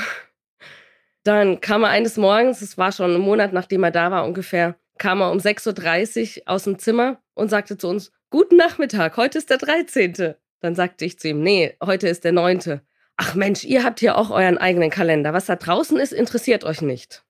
Dann 1.24 1.62
kam 1.62 1.84
er 1.84 1.90
eines 1.90 2.18
Morgens, 2.18 2.62
es 2.62 2.78
war 2.78 2.92
schon 2.92 3.16
ein 3.16 3.22
Monat, 3.22 3.54
nachdem 3.54 3.84
er 3.84 3.92
da 3.92 4.12
war 4.12 4.26
ungefähr, 4.26 4.76
kam 4.98 5.22
er 5.22 5.32
um 5.32 5.38
6.30 5.38 6.38
Uhr 6.38 6.44
aus 6.46 6.64
dem 6.64 6.80
Zimmer 6.80 7.22
und 7.34 7.50
sagte 7.50 7.78
zu 7.78 7.88
uns, 7.88 8.12
Guten 8.30 8.58
Nachmittag, 8.58 9.18
heute 9.18 9.38
ist 9.38 9.50
der 9.50 9.58
13. 9.58 10.36
Dann 10.60 10.76
sagte 10.76 11.06
ich 11.06 11.20
zu 11.20 11.30
ihm, 11.30 11.42
nee, 11.42 11.78
heute 11.84 12.08
ist 12.08 12.24
der 12.24 12.32
9. 12.32 12.82
Ach 13.18 13.36
Mensch, 13.36 13.64
ihr 13.64 13.84
habt 13.84 14.00
hier 14.00 14.18
auch 14.18 14.30
euren 14.30 14.58
eigenen 14.58 14.90
Kalender. 14.90 15.32
Was 15.32 15.46
da 15.46 15.56
draußen 15.56 15.98
ist, 15.98 16.12
interessiert 16.12 16.64
euch 16.64 16.82
nicht. 16.82 17.24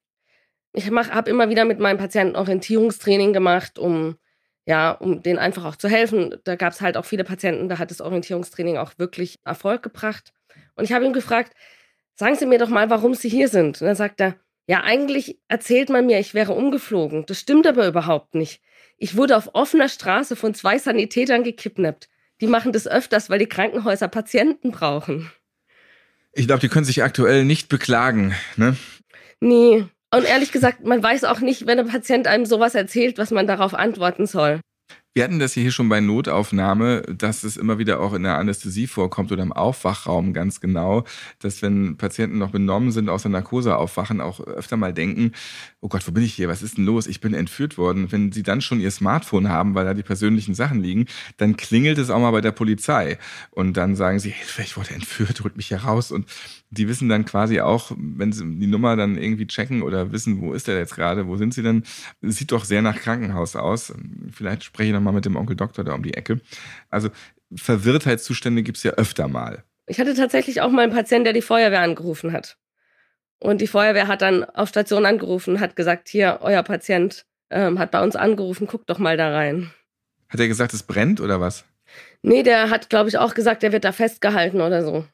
Ich 0.74 0.90
habe 0.90 1.30
immer 1.30 1.50
wieder 1.50 1.66
mit 1.66 1.80
meinen 1.80 1.98
Patienten 1.98 2.36
Orientierungstraining 2.36 3.34
gemacht, 3.34 3.78
um 3.78 4.18
ja, 4.66 4.92
um 4.92 5.22
denen 5.22 5.38
einfach 5.38 5.64
auch 5.64 5.76
zu 5.76 5.88
helfen. 5.88 6.36
Da 6.44 6.56
gab 6.56 6.74
es 6.74 6.82
halt 6.82 6.98
auch 6.98 7.06
viele 7.06 7.24
Patienten, 7.24 7.70
da 7.70 7.78
hat 7.78 7.92
das 7.92 8.02
Orientierungstraining 8.02 8.78
auch 8.78 8.94
wirklich 8.98 9.40
Erfolg 9.46 9.84
gebracht. 9.84 10.34
Und 10.76 10.86
ich 10.86 10.94
habe 10.94 11.06
ihn 11.06 11.14
gefragt, 11.14 11.54
sagen 12.16 12.36
Sie 12.36 12.46
mir 12.46 12.58
doch 12.58 12.70
mal, 12.70 12.90
warum 12.90 13.14
Sie 13.14 13.30
hier 13.30 13.48
sind. 13.48 13.82
Und 13.82 13.88
dann 13.88 13.96
sagt 13.96 14.20
er, 14.20 14.36
ja, 14.68 14.82
eigentlich 14.84 15.38
erzählt 15.48 15.90
man 15.90 16.06
mir, 16.06 16.20
ich 16.20 16.34
wäre 16.34 16.54
umgeflogen. 16.54 17.26
Das 17.28 17.40
stimmt 17.40 17.68
aber 17.68 17.88
überhaupt 17.88 18.36
nicht. 18.36 18.62
Ich 18.98 19.16
wurde 19.16 19.38
auf 19.38 19.50
offener 19.54 19.90
Straße 19.90 20.36
von 20.36 20.54
zwei 20.54 20.78
Sanitätern 20.78 21.44
gekidnappt. 21.44 22.10
Die 22.42 22.48
machen 22.48 22.72
das 22.72 22.88
öfters, 22.88 23.30
weil 23.30 23.40
die 23.40 23.48
Krankenhäuser 23.48 24.08
Patienten 24.08 24.72
brauchen. 24.72 25.32
Ich 26.34 26.48
glaube, 26.48 26.62
die 26.62 26.68
können 26.68 26.86
sich 26.86 27.04
aktuell 27.04 27.46
nicht 27.46 27.70
beklagen, 27.70 28.36
ne? 28.58 28.76
Nee. 29.40 29.86
Und 30.12 30.24
ehrlich 30.26 30.52
gesagt, 30.52 30.84
man 30.84 31.02
weiß 31.02 31.26
auch 31.26 31.40
nicht, 31.40 31.68
wenn 31.68 31.80
ein 31.80 31.88
Patient 31.88 32.28
einem 32.28 32.46
sowas 32.46 32.76
erzählt, 32.76 33.18
was 33.18 33.32
man 33.32 33.48
darauf 33.48 33.74
antworten 33.74 34.28
soll. 34.28 34.60
Wir 35.18 35.24
hatten 35.24 35.40
das 35.40 35.54
hier 35.54 35.72
schon 35.72 35.88
bei 35.88 36.02
Notaufnahme, 36.02 37.04
dass 37.04 37.46
es 37.46 37.56
immer 37.56 37.80
wieder 37.80 38.02
auch 38.02 38.12
in 38.12 38.24
der 38.24 38.38
Anästhesie 38.38 38.86
vorkommt 38.86 39.32
oder 39.32 39.44
im 39.44 39.54
Aufwachraum 39.54 40.34
ganz 40.34 40.60
genau, 40.60 41.06
dass 41.40 41.62
wenn 41.62 41.96
Patienten 41.96 42.38
noch 42.38 42.50
benommen 42.50 42.92
sind, 42.92 43.08
aus 43.08 43.22
der 43.22 43.32
Narkose 43.32 43.78
aufwachen, 43.78 44.20
auch 44.20 44.42
öfter 44.42 44.76
mal 44.76 44.94
denken, 44.94 45.32
oh 45.80 45.88
Gott, 45.88 46.06
wo 46.06 46.12
bin 46.12 46.22
ich 46.22 46.34
hier? 46.34 46.50
Was 46.50 46.62
ist 46.62 46.76
denn 46.76 46.86
los? 46.86 47.08
Ich 47.08 47.22
bin 47.22 47.34
entführt 47.34 47.78
worden. 47.78 48.12
Wenn 48.12 48.34
sie 48.34 48.44
dann 48.44 48.60
schon 48.60 48.82
ihr 48.82 48.92
Smartphone 48.92 49.48
haben, 49.48 49.74
weil 49.74 49.86
da 49.86 49.94
die 49.94 50.04
persönlichen 50.04 50.54
Sachen 50.54 50.82
liegen, 50.82 51.06
dann 51.38 51.56
klingelt 51.56 51.98
es 51.98 52.10
auch 52.10 52.20
mal 52.20 52.32
bei 52.32 52.42
der 52.42 52.52
Polizei. 52.52 53.18
Und 53.52 53.78
dann 53.78 53.96
sagen 53.96 54.20
sie, 54.20 54.32
Hilfe, 54.32 54.64
ich 54.64 54.76
wurde 54.76 54.96
entführt, 54.96 55.46
holt 55.46 55.56
mich 55.56 55.68
hier 55.68 55.78
raus. 55.78 56.12
Und 56.12 56.28
die 56.72 56.90
wissen 56.90 57.08
dann 57.08 57.24
quasi 57.24 57.62
auch, 57.62 57.94
wenn 57.98 58.34
sie 58.34 58.44
die 58.44 58.68
Nummer 58.68 58.98
dann 58.98 59.18
irgendwie 59.18 59.48
checken 59.48 59.82
oder 59.82 60.12
wissen, 60.12 60.42
wo 60.42 60.54
ist 60.54 60.68
der 60.68 60.78
jetzt 60.78 60.96
gerade, 60.96 61.26
wo 61.28 61.38
sind 61.38 61.54
sie 61.54 61.64
denn? 61.64 61.84
Sieht 62.22 62.52
doch 62.52 62.66
sehr 62.66 62.82
nach 62.82 62.98
Krankenhaus 62.98 63.56
aus. 63.56 63.94
Vielleicht 64.34 64.66
spreche 64.66 64.90
ich 64.90 64.94
nochmal 65.06 65.14
mit 65.14 65.26
dem 65.26 65.36
Onkel 65.36 65.56
Doktor 65.56 65.84
da 65.84 65.94
um 65.94 66.04
die 66.04 66.16
Ecke. 66.16 66.42
Also 66.90 67.10
Verwirrtheitszustände 67.56 68.64
gibt 68.64 68.78
es 68.78 68.84
ja 68.84 68.92
öfter 68.94 69.28
mal. 69.28 69.64
Ich 69.86 70.00
hatte 70.00 70.16
tatsächlich 70.16 70.62
auch 70.62 70.72
mal 70.72 70.82
einen 70.82 70.92
Patienten, 70.92 71.26
der 71.26 71.34
die 71.34 71.44
Feuerwehr 71.44 71.82
angerufen 71.82 72.34
hat. 72.34 72.58
Und 73.40 73.62
die 73.62 73.68
Feuerwehr 73.68 74.08
hat 74.08 74.24
dann 74.24 74.44
auf 74.44 74.70
Station 74.70 75.06
angerufen, 75.06 75.60
hat 75.60 75.76
gesagt, 75.76 76.10
hier, 76.10 76.40
euer 76.42 76.64
Patient 76.64 77.26
ähm, 77.52 77.78
hat 77.78 77.92
bei 77.92 78.02
uns 78.02 78.16
angerufen, 78.16 78.66
guckt 78.66 78.90
doch 78.90 78.98
mal 78.98 79.16
da 79.18 79.32
rein. 79.32 79.72
Hat 80.30 80.40
er 80.40 80.48
gesagt, 80.48 80.74
es 80.74 80.82
brennt 80.82 81.22
oder 81.22 81.40
was? 81.40 81.66
Nee, 82.24 82.42
der 82.42 82.72
hat, 82.72 82.90
glaube 82.90 83.10
ich, 83.10 83.20
auch 83.20 83.36
gesagt, 83.36 83.64
er 83.64 83.72
wird 83.72 83.84
da 83.84 83.92
festgehalten 83.92 84.62
oder 84.62 84.84
so. 84.84 85.06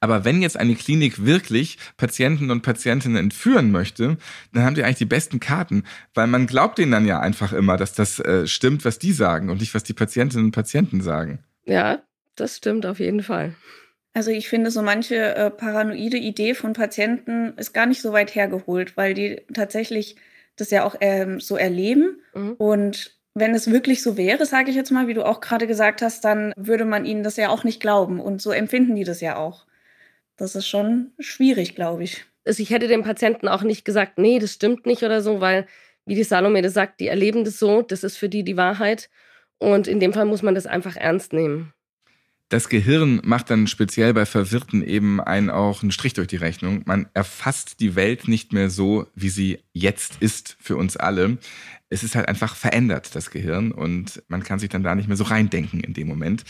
Aber 0.00 0.24
wenn 0.24 0.42
jetzt 0.42 0.56
eine 0.56 0.74
Klinik 0.74 1.24
wirklich 1.24 1.78
Patienten 1.96 2.50
und 2.50 2.62
Patientinnen 2.62 3.16
entführen 3.16 3.70
möchte, 3.70 4.16
dann 4.52 4.64
haben 4.64 4.74
die 4.74 4.84
eigentlich 4.84 4.98
die 4.98 5.04
besten 5.04 5.40
Karten, 5.40 5.84
weil 6.14 6.26
man 6.26 6.46
glaubt 6.46 6.78
denen 6.78 6.92
dann 6.92 7.06
ja 7.06 7.20
einfach 7.20 7.52
immer, 7.52 7.76
dass 7.76 7.92
das 7.94 8.18
äh, 8.20 8.46
stimmt, 8.46 8.84
was 8.84 8.98
die 8.98 9.12
sagen 9.12 9.50
und 9.50 9.60
nicht, 9.60 9.74
was 9.74 9.84
die 9.84 9.94
Patientinnen 9.94 10.46
und 10.46 10.52
Patienten 10.52 11.00
sagen. 11.00 11.40
Ja, 11.64 12.02
das 12.36 12.56
stimmt 12.56 12.86
auf 12.86 12.98
jeden 12.98 13.22
Fall. 13.22 13.54
Also 14.14 14.30
ich 14.30 14.48
finde, 14.48 14.70
so 14.70 14.82
manche 14.82 15.34
äh, 15.34 15.50
paranoide 15.50 16.18
Idee 16.18 16.54
von 16.54 16.74
Patienten 16.74 17.54
ist 17.56 17.72
gar 17.72 17.86
nicht 17.86 18.02
so 18.02 18.12
weit 18.12 18.34
hergeholt, 18.34 18.96
weil 18.96 19.14
die 19.14 19.40
tatsächlich 19.54 20.16
das 20.56 20.70
ja 20.70 20.84
auch 20.84 20.96
ähm, 21.00 21.40
so 21.40 21.56
erleben. 21.56 22.20
Mhm. 22.34 22.52
Und 22.52 23.16
wenn 23.34 23.54
es 23.54 23.70
wirklich 23.70 24.02
so 24.02 24.16
wäre, 24.16 24.44
sage 24.44 24.70
ich 24.70 24.76
jetzt 24.76 24.90
mal, 24.90 25.08
wie 25.08 25.14
du 25.14 25.24
auch 25.24 25.40
gerade 25.40 25.66
gesagt 25.66 26.02
hast, 26.02 26.24
dann 26.24 26.52
würde 26.56 26.84
man 26.84 27.04
ihnen 27.04 27.22
das 27.22 27.36
ja 27.36 27.48
auch 27.48 27.64
nicht 27.64 27.80
glauben. 27.80 28.20
Und 28.20 28.42
so 28.42 28.50
empfinden 28.50 28.94
die 28.94 29.04
das 29.04 29.20
ja 29.20 29.36
auch. 29.36 29.66
Das 30.36 30.54
ist 30.54 30.66
schon 30.66 31.12
schwierig, 31.18 31.74
glaube 31.74 32.04
ich. 32.04 32.24
Also 32.44 32.62
ich 32.62 32.70
hätte 32.70 32.88
dem 32.88 33.02
Patienten 33.02 33.48
auch 33.48 33.62
nicht 33.62 33.84
gesagt, 33.84 34.18
nee, 34.18 34.38
das 34.38 34.52
stimmt 34.52 34.86
nicht 34.86 35.02
oder 35.02 35.22
so, 35.22 35.40
weil, 35.40 35.66
wie 36.04 36.14
die 36.14 36.24
Salome 36.24 36.62
das 36.62 36.74
sagt, 36.74 37.00
die 37.00 37.08
erleben 37.08 37.44
das 37.44 37.58
so, 37.58 37.82
das 37.82 38.04
ist 38.04 38.16
für 38.16 38.28
die 38.28 38.42
die 38.44 38.56
Wahrheit. 38.56 39.08
Und 39.58 39.86
in 39.86 40.00
dem 40.00 40.12
Fall 40.12 40.24
muss 40.24 40.42
man 40.42 40.54
das 40.54 40.66
einfach 40.66 40.96
ernst 40.96 41.32
nehmen. 41.32 41.72
Das 42.52 42.68
Gehirn 42.68 43.22
macht 43.24 43.48
dann 43.48 43.66
speziell 43.66 44.12
bei 44.12 44.26
Verwirrten 44.26 44.86
eben 44.86 45.22
einen 45.22 45.48
auch 45.48 45.80
einen 45.80 45.90
Strich 45.90 46.12
durch 46.12 46.28
die 46.28 46.36
Rechnung. 46.36 46.82
Man 46.84 47.08
erfasst 47.14 47.80
die 47.80 47.96
Welt 47.96 48.28
nicht 48.28 48.52
mehr 48.52 48.68
so, 48.68 49.06
wie 49.14 49.30
sie 49.30 49.60
jetzt 49.72 50.16
ist 50.20 50.58
für 50.60 50.76
uns 50.76 50.98
alle. 50.98 51.38
Es 51.88 52.04
ist 52.04 52.14
halt 52.14 52.28
einfach 52.28 52.54
verändert, 52.54 53.14
das 53.14 53.30
Gehirn, 53.30 53.72
und 53.72 54.22
man 54.28 54.42
kann 54.42 54.58
sich 54.58 54.68
dann 54.68 54.82
da 54.82 54.94
nicht 54.94 55.08
mehr 55.08 55.16
so 55.16 55.24
reindenken 55.24 55.80
in 55.80 55.94
dem 55.94 56.06
Moment. 56.08 56.44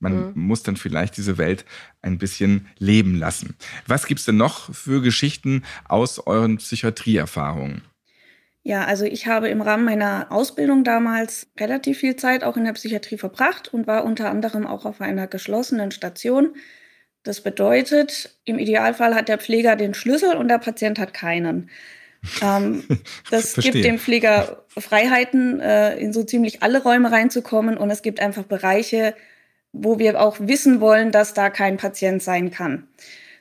Man 0.00 0.30
mhm. 0.30 0.32
muss 0.34 0.64
dann 0.64 0.76
vielleicht 0.76 1.16
diese 1.18 1.38
Welt 1.38 1.64
ein 2.02 2.18
bisschen 2.18 2.66
leben 2.80 3.14
lassen. 3.14 3.54
Was 3.86 4.06
gibt's 4.06 4.24
denn 4.24 4.36
noch 4.36 4.74
für 4.74 5.02
Geschichten 5.02 5.62
aus 5.84 6.18
euren 6.18 6.56
Psychiatrieerfahrungen? 6.56 7.82
Ja, 8.66 8.86
also 8.86 9.04
ich 9.04 9.26
habe 9.26 9.50
im 9.50 9.60
Rahmen 9.60 9.84
meiner 9.84 10.28
Ausbildung 10.30 10.84
damals 10.84 11.48
relativ 11.60 11.98
viel 11.98 12.16
Zeit 12.16 12.42
auch 12.42 12.56
in 12.56 12.64
der 12.64 12.72
Psychiatrie 12.72 13.18
verbracht 13.18 13.72
und 13.72 13.86
war 13.86 14.04
unter 14.04 14.30
anderem 14.30 14.66
auch 14.66 14.86
auf 14.86 15.02
einer 15.02 15.26
geschlossenen 15.26 15.90
Station. 15.90 16.56
Das 17.24 17.42
bedeutet, 17.42 18.38
im 18.46 18.58
Idealfall 18.58 19.14
hat 19.14 19.28
der 19.28 19.38
Pfleger 19.38 19.76
den 19.76 19.92
Schlüssel 19.92 20.34
und 20.34 20.48
der 20.48 20.58
Patient 20.58 20.98
hat 20.98 21.12
keinen. 21.12 21.68
Ähm, 22.40 22.84
das 23.30 23.54
gibt 23.54 23.84
dem 23.84 23.98
Pfleger 23.98 24.64
Freiheiten, 24.68 25.60
äh, 25.60 25.98
in 25.98 26.14
so 26.14 26.24
ziemlich 26.24 26.62
alle 26.62 26.82
Räume 26.82 27.12
reinzukommen 27.12 27.76
und 27.76 27.90
es 27.90 28.00
gibt 28.00 28.18
einfach 28.18 28.44
Bereiche, 28.44 29.14
wo 29.72 29.98
wir 29.98 30.18
auch 30.18 30.38
wissen 30.40 30.80
wollen, 30.80 31.12
dass 31.12 31.34
da 31.34 31.50
kein 31.50 31.76
Patient 31.76 32.22
sein 32.22 32.50
kann. 32.50 32.88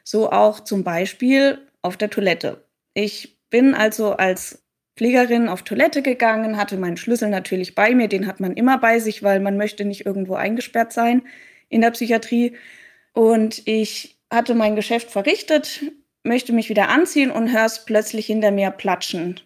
So 0.03 0.33
auch 0.33 0.59
zum 0.59 0.83
Beispiel 0.83 1.59
auf 1.81 1.95
der 1.95 2.09
Toilette. 2.09 2.65
Ich 2.93 3.37
bin 3.49 3.73
also 3.73 4.13
als 4.13 4.62
Pflegerin 4.95 5.49
auf 5.49 5.63
Toilette 5.63 6.01
gegangen, 6.01 6.57
hatte 6.57 6.77
meinen 6.77 6.97
Schlüssel 6.97 7.29
natürlich 7.29 7.75
bei 7.75 7.95
mir, 7.95 8.07
den 8.07 8.27
hat 8.27 8.39
man 8.39 8.53
immer 8.53 8.77
bei 8.77 8.99
sich, 8.99 9.23
weil 9.23 9.39
man 9.39 9.57
möchte 9.57 9.85
nicht 9.85 10.05
irgendwo 10.05 10.35
eingesperrt 10.35 10.93
sein 10.93 11.23
in 11.69 11.81
der 11.81 11.91
Psychiatrie. 11.91 12.55
Und 13.13 13.63
ich 13.65 14.19
hatte 14.31 14.55
mein 14.55 14.75
Geschäft 14.75 15.09
verrichtet, 15.09 15.81
möchte 16.23 16.53
mich 16.53 16.69
wieder 16.69 16.89
anziehen 16.89 17.31
und 17.31 17.51
höre 17.51 17.71
plötzlich 17.85 18.27
hinter 18.27 18.51
mir 18.51 18.71
platschen. 18.71 19.39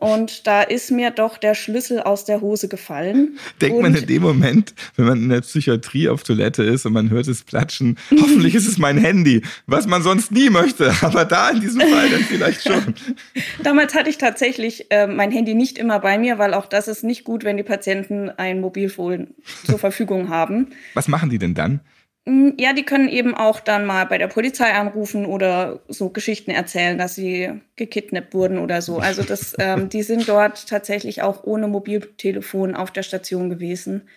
Und 0.00 0.46
da 0.46 0.62
ist 0.62 0.90
mir 0.90 1.10
doch 1.10 1.36
der 1.36 1.54
Schlüssel 1.54 2.00
aus 2.00 2.24
der 2.24 2.40
Hose 2.40 2.68
gefallen. 2.68 3.38
Denkt 3.60 3.76
und 3.76 3.82
man 3.82 3.94
in 3.94 4.06
dem 4.06 4.22
Moment, 4.22 4.74
wenn 4.96 5.04
man 5.04 5.22
in 5.22 5.28
der 5.28 5.42
Psychiatrie 5.42 6.08
auf 6.08 6.22
Toilette 6.22 6.62
ist 6.62 6.86
und 6.86 6.94
man 6.94 7.10
hört 7.10 7.28
es 7.28 7.42
platschen, 7.42 7.98
hoffentlich 8.10 8.54
ist 8.54 8.66
es 8.66 8.78
mein 8.78 8.96
Handy, 8.96 9.42
was 9.66 9.86
man 9.86 10.02
sonst 10.02 10.32
nie 10.32 10.48
möchte, 10.48 10.94
aber 11.02 11.26
da 11.26 11.50
in 11.50 11.60
diesem 11.60 11.82
Fall 11.82 12.08
dann 12.08 12.22
vielleicht 12.22 12.62
schon. 12.62 12.94
Damals 13.62 13.94
hatte 13.94 14.08
ich 14.08 14.16
tatsächlich 14.16 14.86
äh, 14.90 15.06
mein 15.06 15.30
Handy 15.30 15.54
nicht 15.54 15.76
immer 15.76 16.00
bei 16.00 16.18
mir, 16.18 16.38
weil 16.38 16.54
auch 16.54 16.66
das 16.66 16.88
ist 16.88 17.04
nicht 17.04 17.24
gut, 17.24 17.44
wenn 17.44 17.58
die 17.58 17.62
Patienten 17.62 18.30
ein 18.30 18.60
Mobilfon 18.60 19.28
zur 19.66 19.78
Verfügung 19.78 20.30
haben. 20.30 20.68
Was 20.94 21.08
machen 21.08 21.28
die 21.28 21.38
denn 21.38 21.54
dann? 21.54 21.80
Mm, 22.26 22.50
ja, 22.58 22.72
die 22.72 22.84
können 22.84 23.08
eben 23.08 23.34
auch 23.34 23.60
dann 23.60 23.86
mal 23.86 24.04
bei 24.06 24.18
der 24.18 24.28
Polizei 24.28 24.72
anrufen 24.72 25.24
oder 25.26 25.80
so 25.88 26.10
Geschichten 26.10 26.50
erzählen, 26.50 26.98
dass 26.98 27.14
sie 27.14 27.60
gekidnappt 27.76 28.34
wurden 28.34 28.58
oder 28.58 28.82
so. 28.82 28.98
Also 28.98 29.22
das, 29.22 29.54
ähm, 29.58 29.88
die 29.88 30.02
sind 30.02 30.28
dort 30.28 30.68
tatsächlich 30.68 31.22
auch 31.22 31.44
ohne 31.44 31.68
Mobiltelefon 31.68 32.74
auf 32.76 32.90
der 32.90 33.02
Station 33.02 33.50
gewesen, 33.50 34.08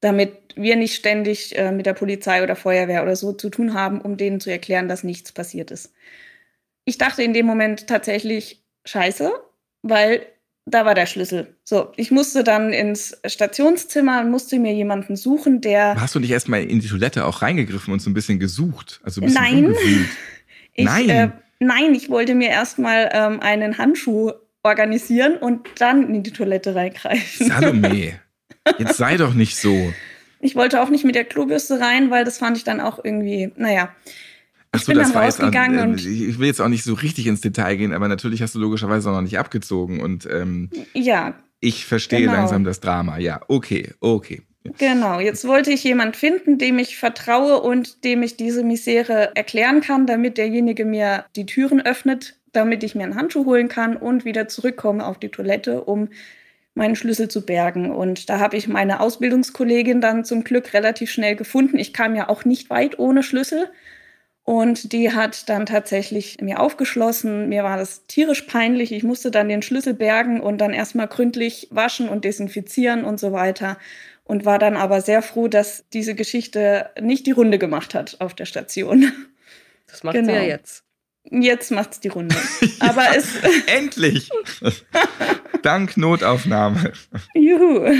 damit 0.00 0.32
wir 0.56 0.76
nicht 0.76 0.94
ständig 0.96 1.56
äh, 1.58 1.72
mit 1.72 1.86
der 1.86 1.94
Polizei 1.94 2.42
oder 2.42 2.56
Feuerwehr 2.56 3.02
oder 3.02 3.16
so 3.16 3.32
zu 3.32 3.50
tun 3.50 3.74
haben, 3.74 4.00
um 4.00 4.16
denen 4.16 4.40
zu 4.40 4.50
erklären, 4.50 4.88
dass 4.88 5.04
nichts 5.04 5.32
passiert 5.32 5.70
ist. 5.70 5.94
Ich 6.84 6.98
dachte 6.98 7.22
in 7.22 7.32
dem 7.32 7.46
Moment 7.46 7.86
tatsächlich, 7.86 8.64
scheiße, 8.84 9.32
weil 9.82 10.26
da 10.64 10.84
war 10.84 10.94
der 10.94 11.06
Schlüssel. 11.06 11.56
So, 11.64 11.92
ich 11.96 12.10
musste 12.10 12.44
dann 12.44 12.72
ins 12.72 13.16
Stationszimmer 13.26 14.20
und 14.20 14.30
musste 14.30 14.58
mir 14.58 14.72
jemanden 14.72 15.16
suchen, 15.16 15.60
der. 15.60 16.00
Hast 16.00 16.14
du 16.14 16.20
nicht 16.20 16.30
erstmal 16.30 16.62
in 16.62 16.80
die 16.80 16.88
Toilette 16.88 17.24
auch 17.24 17.42
reingegriffen 17.42 17.92
und 17.92 18.00
so 18.00 18.10
ein 18.10 18.14
bisschen 18.14 18.38
gesucht? 18.38 19.00
Also 19.02 19.20
ein 19.20 19.26
bisschen 19.26 19.42
Nein. 19.42 19.76
ich, 20.74 20.84
nein. 20.84 21.08
Äh, 21.08 21.28
nein, 21.58 21.94
ich 21.94 22.10
wollte 22.10 22.34
mir 22.34 22.48
erstmal 22.48 23.10
ähm, 23.12 23.40
einen 23.40 23.78
Handschuh 23.78 24.32
organisieren 24.62 25.36
und 25.36 25.68
dann 25.78 26.14
in 26.14 26.22
die 26.22 26.30
Toilette 26.30 26.74
reingreifen. 26.74 27.48
Salome, 27.48 28.20
jetzt 28.78 28.96
sei 28.96 29.16
doch 29.16 29.34
nicht 29.34 29.56
so. 29.56 29.92
Ich 30.38 30.54
wollte 30.54 30.80
auch 30.80 30.88
nicht 30.88 31.04
mit 31.04 31.14
der 31.14 31.24
Klobürste 31.24 31.80
rein, 31.80 32.10
weil 32.10 32.24
das 32.24 32.38
fand 32.38 32.56
ich 32.56 32.64
dann 32.64 32.80
auch 32.80 33.04
irgendwie, 33.04 33.52
naja. 33.56 33.94
Ach 34.74 34.80
so, 34.80 34.92
das 34.92 35.14
war 35.14 35.26
jetzt 35.26 35.42
auch, 35.42 35.52
äh, 35.52 35.94
ich 35.94 36.38
will 36.38 36.46
jetzt 36.46 36.60
auch 36.60 36.68
nicht 36.68 36.82
so 36.82 36.94
richtig 36.94 37.26
ins 37.26 37.42
Detail 37.42 37.76
gehen, 37.76 37.92
aber 37.92 38.08
natürlich 38.08 38.40
hast 38.40 38.54
du 38.54 38.58
logischerweise 38.58 39.10
auch 39.10 39.14
noch 39.14 39.22
nicht 39.22 39.38
abgezogen 39.38 40.00
und 40.00 40.26
ähm, 40.30 40.70
ja. 40.94 41.34
Ich 41.60 41.84
verstehe 41.84 42.20
genau. 42.20 42.32
langsam 42.32 42.64
das 42.64 42.80
Drama. 42.80 43.18
Ja, 43.18 43.42
okay, 43.48 43.92
okay. 44.00 44.42
Genau, 44.78 45.20
jetzt 45.20 45.46
wollte 45.46 45.72
ich 45.72 45.84
jemand 45.84 46.16
finden, 46.16 46.56
dem 46.56 46.78
ich 46.78 46.96
vertraue 46.96 47.60
und 47.60 48.04
dem 48.04 48.22
ich 48.22 48.36
diese 48.36 48.64
Misere 48.64 49.34
erklären 49.34 49.80
kann, 49.80 50.06
damit 50.06 50.38
derjenige 50.38 50.84
mir 50.84 51.26
die 51.36 51.46
Türen 51.46 51.80
öffnet, 51.80 52.36
damit 52.52 52.82
ich 52.82 52.94
mir 52.94 53.04
einen 53.04 53.16
Handschuh 53.16 53.44
holen 53.44 53.68
kann 53.68 53.96
und 53.96 54.24
wieder 54.24 54.48
zurückkomme 54.48 55.04
auf 55.04 55.18
die 55.18 55.30
Toilette, 55.30 55.82
um 55.82 56.08
meinen 56.74 56.96
Schlüssel 56.96 57.28
zu 57.28 57.44
bergen. 57.44 57.90
Und 57.90 58.30
da 58.30 58.38
habe 58.38 58.56
ich 58.56 58.68
meine 58.68 59.00
Ausbildungskollegin 59.00 60.00
dann 60.00 60.24
zum 60.24 60.44
Glück 60.44 60.72
relativ 60.72 61.10
schnell 61.10 61.36
gefunden. 61.36 61.78
Ich 61.78 61.92
kam 61.92 62.14
ja 62.14 62.28
auch 62.28 62.44
nicht 62.44 62.70
weit 62.70 62.98
ohne 62.98 63.22
Schlüssel. 63.22 63.68
Und 64.44 64.92
die 64.92 65.12
hat 65.12 65.48
dann 65.48 65.66
tatsächlich 65.66 66.40
mir 66.40 66.58
aufgeschlossen. 66.58 67.48
Mir 67.48 67.62
war 67.62 67.76
das 67.76 68.06
tierisch 68.06 68.42
peinlich. 68.42 68.90
Ich 68.90 69.04
musste 69.04 69.30
dann 69.30 69.48
den 69.48 69.62
Schlüssel 69.62 69.94
bergen 69.94 70.40
und 70.40 70.58
dann 70.58 70.72
erstmal 70.72 71.06
gründlich 71.06 71.68
waschen 71.70 72.08
und 72.08 72.24
desinfizieren 72.24 73.04
und 73.04 73.20
so 73.20 73.32
weiter. 73.32 73.78
Und 74.24 74.44
war 74.44 74.58
dann 74.58 74.76
aber 74.76 75.00
sehr 75.00 75.22
froh, 75.22 75.46
dass 75.46 75.84
diese 75.92 76.14
Geschichte 76.14 76.90
nicht 77.00 77.26
die 77.26 77.32
Runde 77.32 77.58
gemacht 77.58 77.94
hat 77.94 78.16
auf 78.20 78.34
der 78.34 78.46
Station. 78.46 79.12
Das 79.86 80.02
macht 80.02 80.14
genau. 80.14 80.32
sie 80.32 80.38
ja 80.38 80.42
jetzt. 80.42 80.84
Jetzt 81.30 81.70
macht's 81.70 82.00
die 82.00 82.08
Runde. 82.08 82.34
Aber 82.80 83.14
es. 83.14 83.28
Endlich! 83.66 84.28
Dank 85.62 85.96
Notaufnahme. 85.96 86.92
Juhu. 87.34 87.94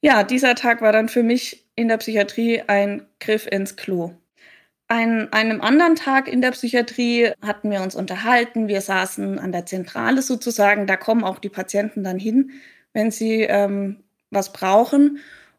Ja, 0.00 0.22
dieser 0.22 0.54
Tag 0.54 0.82
war 0.82 0.92
dann 0.92 1.08
für 1.08 1.22
mich 1.22 1.64
in 1.74 1.88
der 1.88 1.96
Psychiatrie 1.96 2.62
ein 2.66 3.06
Griff 3.20 3.46
ins 3.46 3.76
Klo. 3.76 4.14
An 4.90 5.30
einem 5.34 5.60
anderen 5.60 5.96
Tag 5.96 6.28
in 6.28 6.40
der 6.40 6.52
Psychiatrie 6.52 7.32
hatten 7.42 7.70
wir 7.70 7.82
uns 7.82 7.94
unterhalten. 7.94 8.68
Wir 8.68 8.80
saßen 8.80 9.38
an 9.38 9.52
der 9.52 9.66
Zentrale 9.66 10.22
sozusagen. 10.22 10.86
Da 10.86 10.96
kommen 10.96 11.24
auch 11.24 11.38
die 11.38 11.50
Patienten 11.50 12.04
dann 12.04 12.18
hin, 12.18 12.52
wenn 12.94 13.10
sie 13.10 13.42
ähm, 13.42 14.02
was 14.30 14.52
brauchen. 14.54 15.18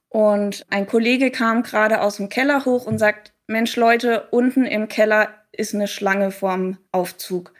Und 0.09 0.65
ein 0.71 0.87
Kollege 0.87 1.29
kam 1.29 1.61
gerade 1.61 2.01
aus 2.01 2.17
dem 2.17 2.29
Keller 2.29 2.65
hoch 2.65 2.87
und 2.87 2.97
sagt, 2.97 3.33
Mensch 3.45 3.75
Leute, 3.75 4.27
unten 4.31 4.65
im 4.65 4.87
Keller 4.87 5.29
ist 5.51 5.75
eine 5.75 5.87
Schlange 5.87 6.31
vorm 6.31 6.79
Aufzug. 6.91 7.53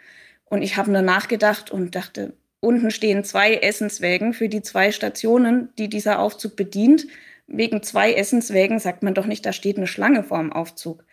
Und 0.46 0.64
ich 0.64 0.76
habe 0.76 0.92
nur 0.92 1.04
nachgedacht 1.04 1.70
und 1.70 1.94
dachte, 1.94 2.34
unten 2.62 2.90
stehen 2.90 3.24
zwei 3.24 3.54
Essenswägen 3.54 4.34
für 4.34 4.50
die 4.50 4.64
zwei 4.64 4.92
Stationen, 4.92 5.70
die 5.78 5.88
dieser 5.88 6.18
Aufzug 6.18 6.56
bedient. 6.56 7.06
Wegen 7.46 7.84
zwei 7.84 8.14
Essenswägen 8.14 8.80
sagt 8.80 9.04
man 9.04 9.14
doch 9.14 9.28
nicht, 9.28 9.46
da 9.46 9.54
steht 9.54 9.78
eine 9.78 9.88
Schlange 9.88 10.24
vorm 10.24 10.52
Aufzug. 10.52 11.04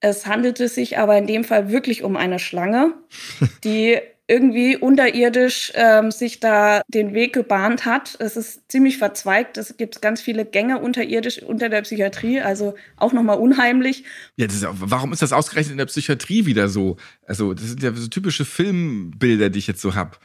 Es 0.00 0.26
handelte 0.26 0.68
sich 0.68 0.98
aber 0.98 1.16
in 1.18 1.26
dem 1.26 1.44
Fall 1.44 1.70
wirklich 1.70 2.02
um 2.02 2.16
eine 2.16 2.38
Schlange, 2.38 2.94
die 3.64 3.98
irgendwie 4.30 4.76
unterirdisch 4.76 5.72
ähm, 5.74 6.12
sich 6.12 6.38
da 6.38 6.82
den 6.86 7.14
Weg 7.14 7.32
gebahnt 7.32 7.84
hat. 7.84 8.16
Es 8.20 8.36
ist 8.36 8.70
ziemlich 8.70 8.96
verzweigt. 8.96 9.58
Es 9.58 9.76
gibt 9.76 10.00
ganz 10.00 10.20
viele 10.20 10.44
Gänge 10.44 10.78
unterirdisch 10.78 11.42
unter 11.42 11.68
der 11.68 11.82
Psychiatrie, 11.82 12.40
also 12.40 12.74
auch 12.96 13.12
nochmal 13.12 13.38
unheimlich. 13.38 14.04
Ja, 14.36 14.46
ist 14.46 14.64
warum 14.70 15.12
ist 15.12 15.20
das 15.20 15.32
ausgerechnet 15.32 15.72
in 15.72 15.78
der 15.78 15.86
Psychiatrie 15.86 16.46
wieder 16.46 16.68
so? 16.68 16.96
Also, 17.26 17.54
das 17.54 17.64
sind 17.64 17.82
ja 17.82 17.92
so 17.92 18.06
typische 18.06 18.44
Filmbilder, 18.44 19.50
die 19.50 19.58
ich 19.58 19.66
jetzt 19.66 19.80
so 19.80 19.96
habe. 19.96 20.16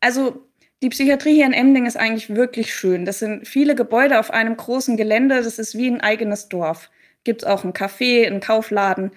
Also, 0.00 0.48
die 0.82 0.88
Psychiatrie 0.88 1.34
hier 1.34 1.46
in 1.46 1.52
Emding 1.52 1.86
ist 1.86 1.96
eigentlich 1.96 2.30
wirklich 2.30 2.74
schön. 2.74 3.04
Das 3.04 3.20
sind 3.20 3.46
viele 3.46 3.76
Gebäude 3.76 4.18
auf 4.18 4.32
einem 4.32 4.56
großen 4.56 4.96
Gelände. 4.96 5.42
Das 5.42 5.60
ist 5.60 5.76
wie 5.78 5.86
ein 5.86 6.00
eigenes 6.00 6.48
Dorf 6.48 6.90
gibt 7.24 7.42
es 7.42 7.48
auch 7.48 7.64
ein 7.64 7.72
Café, 7.72 8.26
einen 8.26 8.40
Kaufladen. 8.40 9.10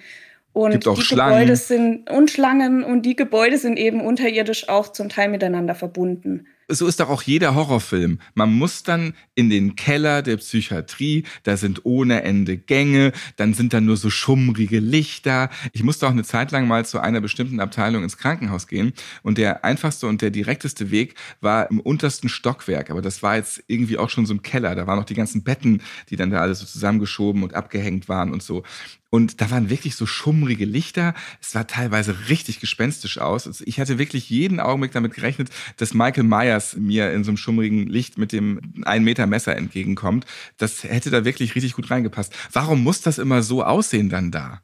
Und 0.52 0.72
Gibt's 0.72 0.86
auch 0.88 0.96
die 0.96 1.02
Schlangen. 1.02 1.34
Gebäude 1.34 1.56
sind 1.56 2.10
und 2.10 2.30
Schlangen 2.30 2.82
und 2.82 3.02
die 3.02 3.14
Gebäude 3.14 3.58
sind 3.58 3.78
eben 3.78 4.00
unterirdisch 4.00 4.68
auch 4.68 4.88
zum 4.88 5.08
Teil 5.08 5.28
miteinander 5.28 5.74
verbunden 5.74 6.46
so 6.68 6.86
ist 6.86 7.00
doch 7.00 7.08
auch 7.08 7.22
jeder 7.22 7.54
Horrorfilm. 7.54 8.18
Man 8.34 8.52
muss 8.52 8.82
dann 8.82 9.14
in 9.34 9.48
den 9.48 9.74
Keller 9.74 10.22
der 10.22 10.36
Psychiatrie, 10.36 11.24
da 11.42 11.56
sind 11.56 11.84
ohne 11.84 12.22
Ende 12.22 12.58
Gänge, 12.58 13.12
dann 13.36 13.54
sind 13.54 13.72
da 13.72 13.80
nur 13.80 13.96
so 13.96 14.10
schummrige 14.10 14.78
Lichter. 14.78 15.48
Ich 15.72 15.82
musste 15.82 16.06
auch 16.06 16.10
eine 16.12 16.24
Zeit 16.24 16.50
lang 16.52 16.68
mal 16.68 16.84
zu 16.84 17.00
einer 17.00 17.20
bestimmten 17.20 17.60
Abteilung 17.60 18.02
ins 18.02 18.18
Krankenhaus 18.18 18.66
gehen 18.66 18.92
und 19.22 19.38
der 19.38 19.64
einfachste 19.64 20.06
und 20.06 20.20
der 20.20 20.30
direkteste 20.30 20.90
Weg 20.90 21.14
war 21.40 21.70
im 21.70 21.80
untersten 21.80 22.28
Stockwerk, 22.28 22.90
aber 22.90 23.00
das 23.00 23.22
war 23.22 23.36
jetzt 23.36 23.64
irgendwie 23.66 23.96
auch 23.96 24.10
schon 24.10 24.26
so 24.26 24.34
im 24.34 24.42
Keller. 24.42 24.74
Da 24.74 24.86
waren 24.86 24.98
noch 24.98 25.06
die 25.06 25.14
ganzen 25.14 25.42
Betten, 25.42 25.82
die 26.10 26.16
dann 26.16 26.30
da 26.30 26.40
alle 26.40 26.54
so 26.54 26.66
zusammengeschoben 26.66 27.42
und 27.42 27.54
abgehängt 27.54 28.08
waren 28.08 28.32
und 28.32 28.42
so. 28.42 28.62
Und 29.10 29.40
da 29.40 29.50
waren 29.50 29.70
wirklich 29.70 29.94
so 29.96 30.04
schummrige 30.04 30.66
Lichter. 30.66 31.14
Es 31.40 31.52
sah 31.52 31.64
teilweise 31.64 32.28
richtig 32.28 32.60
gespenstisch 32.60 33.18
aus. 33.18 33.46
Also 33.46 33.64
ich 33.66 33.80
hatte 33.80 33.98
wirklich 33.98 34.28
jeden 34.28 34.60
Augenblick 34.60 34.92
damit 34.92 35.14
gerechnet, 35.14 35.48
dass 35.78 35.94
Michael 35.94 36.24
Myers 36.24 36.76
mir 36.76 37.12
in 37.12 37.24
so 37.24 37.30
einem 37.30 37.38
schummrigen 37.38 37.86
Licht 37.86 38.18
mit 38.18 38.32
dem 38.32 38.60
1 38.84 39.04
Meter 39.04 39.26
Messer 39.26 39.56
entgegenkommt. 39.56 40.26
Das 40.58 40.84
hätte 40.84 41.10
da 41.10 41.24
wirklich 41.24 41.54
richtig 41.54 41.72
gut 41.74 41.90
reingepasst. 41.90 42.34
Warum 42.52 42.82
muss 42.82 43.00
das 43.00 43.18
immer 43.18 43.42
so 43.42 43.64
aussehen 43.64 44.10
dann 44.10 44.30
da? 44.30 44.62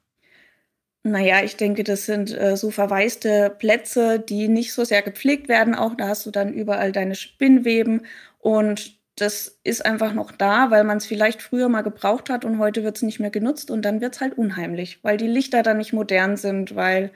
Naja, 1.06 1.44
ich 1.44 1.56
denke, 1.56 1.84
das 1.84 2.06
sind 2.06 2.32
äh, 2.36 2.56
so 2.56 2.70
verwaiste 2.70 3.54
Plätze, 3.58 4.18
die 4.18 4.48
nicht 4.48 4.72
so 4.72 4.84
sehr 4.84 5.02
gepflegt 5.02 5.48
werden. 5.48 5.74
Auch 5.74 5.94
da 5.94 6.08
hast 6.08 6.24
du 6.24 6.30
dann 6.30 6.52
überall 6.52 6.92
deine 6.92 7.14
Spinnweben 7.14 8.06
und 8.38 8.98
das 9.16 9.58
ist 9.62 9.84
einfach 9.84 10.12
noch 10.12 10.32
da, 10.32 10.70
weil 10.70 10.84
man 10.84 10.96
es 10.96 11.06
vielleicht 11.06 11.40
früher 11.40 11.68
mal 11.68 11.82
gebraucht 11.82 12.30
hat 12.30 12.44
und 12.44 12.58
heute 12.58 12.82
wird 12.82 12.96
es 12.96 13.02
nicht 13.02 13.20
mehr 13.20 13.30
genutzt 13.30 13.70
und 13.70 13.82
dann 13.82 14.00
wird 14.00 14.14
es 14.14 14.20
halt 14.20 14.36
unheimlich, 14.36 14.98
weil 15.02 15.16
die 15.16 15.28
Lichter 15.28 15.62
dann 15.62 15.78
nicht 15.78 15.92
modern 15.92 16.36
sind, 16.36 16.74
weil 16.74 17.12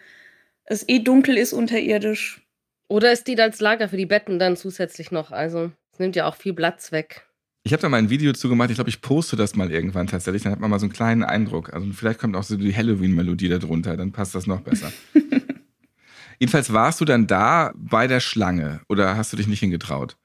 es 0.64 0.88
eh 0.88 1.00
dunkel 1.00 1.36
ist 1.36 1.52
unterirdisch. 1.52 2.42
Oder 2.88 3.12
es 3.12 3.24
dient 3.24 3.40
als 3.40 3.60
Lager 3.60 3.88
für 3.88 3.96
die 3.96 4.06
Betten 4.06 4.38
dann 4.38 4.56
zusätzlich 4.56 5.10
noch. 5.10 5.30
Also 5.30 5.72
es 5.92 5.98
nimmt 5.98 6.16
ja 6.16 6.26
auch 6.26 6.36
viel 6.36 6.54
Platz 6.54 6.92
weg. 6.92 7.26
Ich 7.64 7.72
habe 7.72 7.82
da 7.82 7.88
mal 7.88 7.98
ein 7.98 8.08
Video 8.08 8.32
zu 8.32 8.48
gemacht. 8.48 8.70
Ich 8.70 8.76
glaube, 8.76 8.88
ich 8.88 9.02
poste 9.02 9.36
das 9.36 9.56
mal 9.56 9.70
irgendwann 9.70 10.06
tatsächlich. 10.06 10.42
Dann 10.42 10.52
hat 10.52 10.60
man 10.60 10.70
mal 10.70 10.78
so 10.78 10.86
einen 10.86 10.92
kleinen 10.92 11.22
Eindruck. 11.22 11.74
Also 11.74 11.86
vielleicht 11.92 12.18
kommt 12.18 12.34
auch 12.34 12.44
so 12.44 12.56
die 12.56 12.74
Halloween-Melodie 12.74 13.48
darunter. 13.50 13.96
Dann 13.96 14.12
passt 14.12 14.34
das 14.34 14.46
noch 14.46 14.60
besser. 14.60 14.90
Jedenfalls 16.38 16.72
warst 16.72 17.00
du 17.00 17.04
dann 17.04 17.26
da 17.26 17.72
bei 17.76 18.06
der 18.06 18.20
Schlange 18.20 18.80
oder 18.88 19.16
hast 19.16 19.32
du 19.32 19.36
dich 19.36 19.48
nicht 19.48 19.60
hingetraut? 19.60 20.16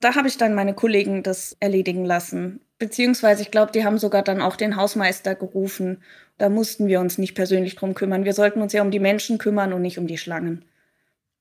Da 0.00 0.14
habe 0.14 0.28
ich 0.28 0.38
dann 0.38 0.54
meine 0.54 0.74
Kollegen 0.74 1.22
das 1.22 1.56
erledigen 1.60 2.06
lassen. 2.06 2.60
Beziehungsweise, 2.78 3.42
ich 3.42 3.50
glaube, 3.50 3.72
die 3.72 3.84
haben 3.84 3.98
sogar 3.98 4.22
dann 4.22 4.40
auch 4.40 4.56
den 4.56 4.76
Hausmeister 4.76 5.34
gerufen. 5.34 6.02
Da 6.38 6.48
mussten 6.48 6.88
wir 6.88 7.00
uns 7.00 7.18
nicht 7.18 7.34
persönlich 7.34 7.76
drum 7.76 7.94
kümmern. 7.94 8.24
Wir 8.24 8.32
sollten 8.32 8.62
uns 8.62 8.72
ja 8.72 8.80
um 8.80 8.90
die 8.90 8.98
Menschen 8.98 9.36
kümmern 9.36 9.74
und 9.74 9.82
nicht 9.82 9.98
um 9.98 10.06
die 10.06 10.16
Schlangen. 10.16 10.64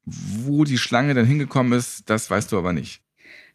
Wo 0.03 0.65
die 0.65 0.77
Schlange 0.77 1.13
dann 1.13 1.25
hingekommen 1.25 1.71
ist, 1.77 2.09
das 2.09 2.29
weißt 2.29 2.51
du 2.51 2.57
aber 2.57 2.73
nicht. 2.73 3.01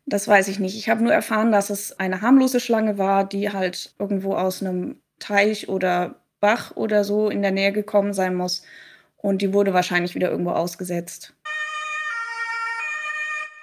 Das 0.06 0.26
weiß 0.26 0.48
ich 0.48 0.58
nicht. 0.58 0.76
Ich 0.76 0.88
habe 0.88 1.02
nur 1.02 1.12
erfahren, 1.12 1.52
dass 1.52 1.68
es 1.68 1.98
eine 1.98 2.22
harmlose 2.22 2.60
Schlange 2.60 2.96
war, 2.96 3.28
die 3.28 3.50
halt 3.50 3.94
irgendwo 3.98 4.34
aus 4.34 4.62
einem 4.62 4.96
Teich 5.18 5.68
oder 5.68 6.22
Bach 6.40 6.76
oder 6.76 7.04
so 7.04 7.28
in 7.28 7.42
der 7.42 7.52
Nähe 7.52 7.72
gekommen 7.72 8.14
sein 8.14 8.34
muss. 8.34 8.62
Und 9.16 9.42
die 9.42 9.52
wurde 9.52 9.74
wahrscheinlich 9.74 10.14
wieder 10.14 10.30
irgendwo 10.30 10.50
ausgesetzt. 10.50 11.34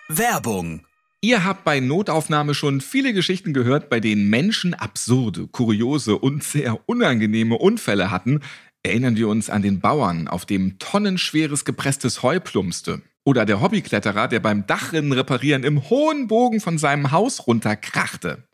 Werbung 0.07 0.85
Ihr 1.23 1.43
habt 1.43 1.63
bei 1.63 1.79
Notaufnahme 1.79 2.55
schon 2.55 2.81
viele 2.81 3.13
Geschichten 3.13 3.53
gehört, 3.53 3.91
bei 3.91 3.99
denen 3.99 4.27
Menschen 4.31 4.73
absurde, 4.73 5.45
kuriose 5.45 6.17
und 6.17 6.43
sehr 6.43 6.79
unangenehme 6.89 7.59
Unfälle 7.59 8.09
hatten. 8.09 8.39
Erinnern 8.81 9.15
wir 9.15 9.27
uns 9.27 9.51
an 9.51 9.61
den 9.61 9.81
Bauern, 9.81 10.27
auf 10.27 10.47
dem 10.47 10.79
tonnenschweres 10.79 11.63
gepresstes 11.63 12.23
Heu 12.23 12.39
plumpste. 12.39 13.03
Oder 13.23 13.45
der 13.45 13.61
Hobbykletterer, 13.61 14.29
der 14.29 14.39
beim 14.39 14.65
Dachrinnen 14.65 15.11
reparieren 15.11 15.63
im 15.63 15.91
hohen 15.91 16.27
Bogen 16.27 16.59
von 16.59 16.79
seinem 16.79 17.11
Haus 17.11 17.45
runterkrachte. 17.45 18.47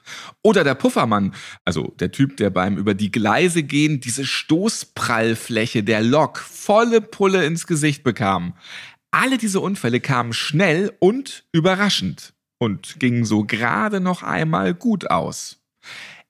Oder 0.43 0.65
der 0.65 0.75
Puffermann, 0.75 1.33
also 1.63 1.93
der 2.01 2.11
Typ, 2.11 2.35
der 2.35 2.49
beim 2.49 2.77
über 2.77 2.95
die 2.95 3.11
Gleise 3.11 3.63
gehen 3.63 4.01
diese 4.01 4.25
Stoßprallfläche 4.25 5.83
der 5.83 6.01
Lok 6.01 6.39
volle 6.39 6.99
Pulle 6.99 7.45
ins 7.45 7.65
Gesicht 7.65 8.03
bekam. 8.03 8.55
Alle 9.09 9.37
diese 9.37 9.61
Unfälle 9.61 10.01
kamen 10.01 10.33
schnell 10.33 10.91
und 10.99 11.45
überraschend 11.53 12.33
und 12.59 12.99
ging 12.99 13.25
so 13.25 13.43
gerade 13.43 13.99
noch 13.99 14.23
einmal 14.23 14.73
gut 14.73 15.09
aus. 15.09 15.59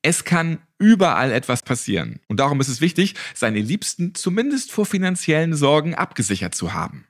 Es 0.01 0.24
kann 0.24 0.60
überall 0.77 1.31
etwas 1.31 1.63
passieren 1.63 2.19
und 2.27 2.39
darum 2.39 2.62
ist 2.62 2.67
es 2.67 2.81
wichtig, 2.81 3.15
seine 3.34 3.60
Liebsten 3.60 4.15
zumindest 4.15 4.72
vor 4.72 4.86
finanziellen 4.86 5.55
Sorgen 5.55 5.96
abgesichert 5.96 6.55
zu 6.55 6.74
haben. 6.74 7.05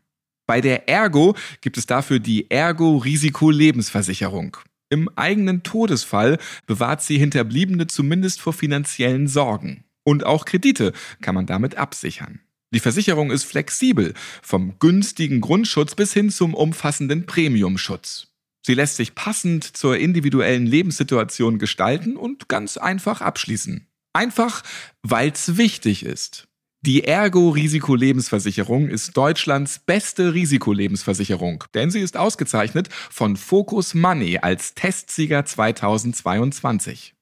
Bei 0.48 0.62
der 0.62 0.88
Ergo 0.88 1.36
gibt 1.62 1.78
es 1.78 1.86
dafür 1.86 2.20
die 2.20 2.50
Ergo 2.50 2.98
Risiko 2.98 3.52
Lebensversicherung. 3.52 4.58
Im 4.90 5.10
eigenen 5.18 5.64
Todesfall 5.64 6.38
bewahrt 6.66 7.02
sie 7.02 7.18
Hinterbliebene 7.18 7.88
zumindest 7.88 8.40
vor 8.40 8.54
finanziellen 8.54 9.28
Sorgen. 9.28 9.84
Und 10.06 10.26
auch 10.26 10.46
Kredite 10.46 10.94
kann 11.22 11.36
man 11.36 11.46
damit 11.46 11.76
absichern. 11.76 12.40
Die 12.74 12.80
Versicherung 12.80 13.30
ist 13.30 13.44
flexibel, 13.44 14.14
vom 14.42 14.80
günstigen 14.80 15.42
Grundschutz 15.42 15.96
bis 15.96 16.14
hin 16.14 16.30
zum 16.30 16.54
umfassenden 16.54 17.26
Premiumschutz. 17.26 18.28
Sie 18.68 18.74
lässt 18.74 18.98
sich 18.98 19.16
passend 19.16 19.64
zur 19.64 19.96
individuellen 19.96 20.66
Lebenssituation 20.66 21.58
gestalten 21.58 22.18
und 22.18 22.50
ganz 22.50 22.76
einfach 22.76 23.22
abschließen. 23.22 23.88
Einfach, 24.12 24.62
weil 25.04 25.32
es 25.32 25.56
wichtig 25.56 26.04
ist. 26.04 26.50
Die 26.82 27.06
Ergo 27.06 27.48
Risikolebensversicherung 27.48 28.90
ist 28.90 29.16
Deutschlands 29.16 29.80
beste 29.80 30.34
Risikolebensversicherung, 30.34 31.64
denn 31.76 31.92
sie 31.92 32.02
ist 32.02 32.18
ausgezeichnet 32.18 32.90
von 32.92 33.38
Focus 33.38 33.94
Money 33.94 34.40
als 34.40 34.74
Testsieger 34.74 35.46
2022. 35.46 37.16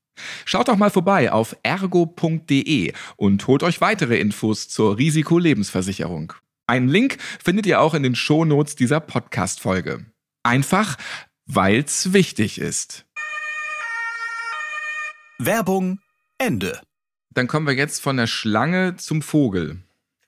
Schaut 0.46 0.68
doch 0.68 0.78
mal 0.78 0.90
vorbei 0.90 1.32
auf 1.32 1.56
ergo.de 1.62 2.92
und 3.18 3.46
holt 3.46 3.62
euch 3.62 3.82
weitere 3.82 4.18
Infos 4.18 4.68
zur 4.68 4.98
Risikolebensversicherung. 4.98 6.34
Einen 6.66 6.90
Link 6.90 7.18
findet 7.44 7.68
ihr 7.68 7.82
auch 7.82 7.94
in 7.94 8.02
den 8.02 8.16
Shownotes 8.16 8.76
dieser 8.76 9.00
Podcast-Folge. 9.00 10.08
Einfach, 10.42 10.98
weil's 11.46 12.14
wichtig 12.14 12.60
ist. 12.60 13.06
Werbung 15.38 16.00
Ende. 16.38 16.82
Dann 17.34 17.48
kommen 17.48 17.68
wir 17.68 17.74
jetzt 17.74 18.02
von 18.02 18.18
der 18.18 18.28
Schlange 18.28 18.96
zum 18.96 19.22
Vogel. 19.22 19.80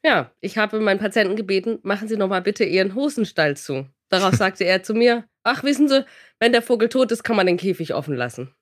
Ja, 0.03 0.31
ich 0.41 0.57
habe 0.57 0.79
meinen 0.79 0.99
Patienten 0.99 1.35
gebeten, 1.35 1.79
machen 1.83 2.07
Sie 2.07 2.17
noch 2.17 2.27
mal 2.27 2.41
bitte 2.41 2.63
Ihren 2.63 2.95
Hosenstall 2.95 3.57
zu. 3.57 3.87
Darauf 4.09 4.33
sagte 4.35 4.65
er 4.65 4.83
zu 4.83 4.93
mir, 4.93 5.25
ach 5.43 5.63
wissen 5.63 5.87
Sie, 5.87 6.05
wenn 6.39 6.51
der 6.51 6.61
Vogel 6.61 6.89
tot 6.89 7.11
ist, 7.11 7.23
kann 7.23 7.35
man 7.35 7.47
den 7.47 7.57
Käfig 7.57 7.93
offen 7.93 8.15
lassen. 8.15 8.53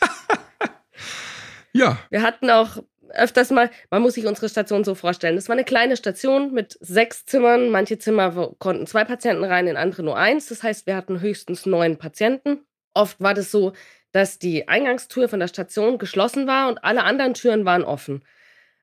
ja. 1.72 1.98
Wir 2.10 2.22
hatten 2.22 2.50
auch 2.50 2.82
öfters 3.14 3.50
mal, 3.50 3.70
man 3.90 4.02
muss 4.02 4.14
sich 4.14 4.26
unsere 4.26 4.48
Station 4.48 4.84
so 4.84 4.94
vorstellen. 4.94 5.36
Das 5.36 5.48
war 5.48 5.54
eine 5.54 5.64
kleine 5.64 5.96
Station 5.96 6.52
mit 6.52 6.76
sechs 6.80 7.26
Zimmern. 7.26 7.70
Manche 7.70 7.98
Zimmer 7.98 8.54
konnten 8.58 8.86
zwei 8.86 9.04
Patienten 9.04 9.44
rein, 9.44 9.66
in 9.66 9.76
andere 9.76 10.02
nur 10.02 10.16
eins. 10.16 10.48
Das 10.48 10.62
heißt, 10.62 10.86
wir 10.86 10.96
hatten 10.96 11.20
höchstens 11.20 11.66
neun 11.66 11.96
Patienten. 11.96 12.60
Oft 12.94 13.20
war 13.20 13.34
das 13.34 13.50
so, 13.50 13.72
dass 14.12 14.38
die 14.38 14.68
Eingangstür 14.68 15.28
von 15.28 15.40
der 15.40 15.48
Station 15.48 15.98
geschlossen 15.98 16.46
war 16.46 16.68
und 16.68 16.82
alle 16.84 17.04
anderen 17.04 17.34
Türen 17.34 17.64
waren 17.64 17.84
offen, 17.84 18.24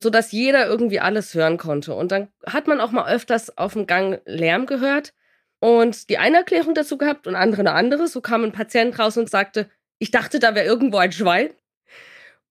sodass 0.02 0.32
jeder 0.32 0.68
irgendwie 0.68 1.00
alles 1.00 1.34
hören 1.34 1.58
konnte. 1.58 1.94
Und 1.94 2.12
dann 2.12 2.30
hat 2.46 2.68
man 2.68 2.80
auch 2.80 2.92
mal 2.92 3.12
öfters 3.12 3.58
auf 3.58 3.74
dem 3.74 3.88
Gang 3.88 4.22
Lärm 4.26 4.66
gehört 4.66 5.14
und 5.60 6.10
die 6.10 6.18
eine 6.18 6.38
Erklärung 6.38 6.76
dazu 6.76 6.98
gehabt 6.98 7.28
und 7.28 7.36
andere 7.36 7.62
eine 7.62 7.74
andere. 7.74 8.08
So 8.08 8.22
kam 8.22 8.44
ein 8.44 8.52
Patient 8.52 8.98
raus 8.98 9.18
und 9.18 9.30
sagte, 9.30 9.70
ich 10.00 10.12
dachte, 10.12 10.40
da 10.40 10.56
wäre 10.56 10.66
irgendwo 10.66 10.98
ein 10.98 11.12
Schwein. 11.12 11.50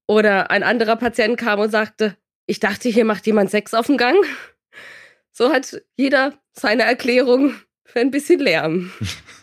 Oder 0.07 0.51
ein 0.51 0.63
anderer 0.63 0.97
Patient 0.97 1.37
kam 1.37 1.61
und 1.61 1.71
sagte, 1.71 2.17
ich 2.47 2.61
dachte, 2.61 2.89
hier 2.89 3.05
macht 3.05 3.27
jemand 3.27 3.51
Sex 3.51 3.75
auf 3.75 3.87
dem 3.87 3.97
Gang. 3.97 4.17
So 5.33 5.53
hat 5.53 5.83
jeder 5.97 6.35
seine 6.53 6.85
Erklärung 6.85 7.55
für 7.85 8.01
ein 8.01 8.11
bisschen 8.11 8.41
Lärm. 8.41 8.93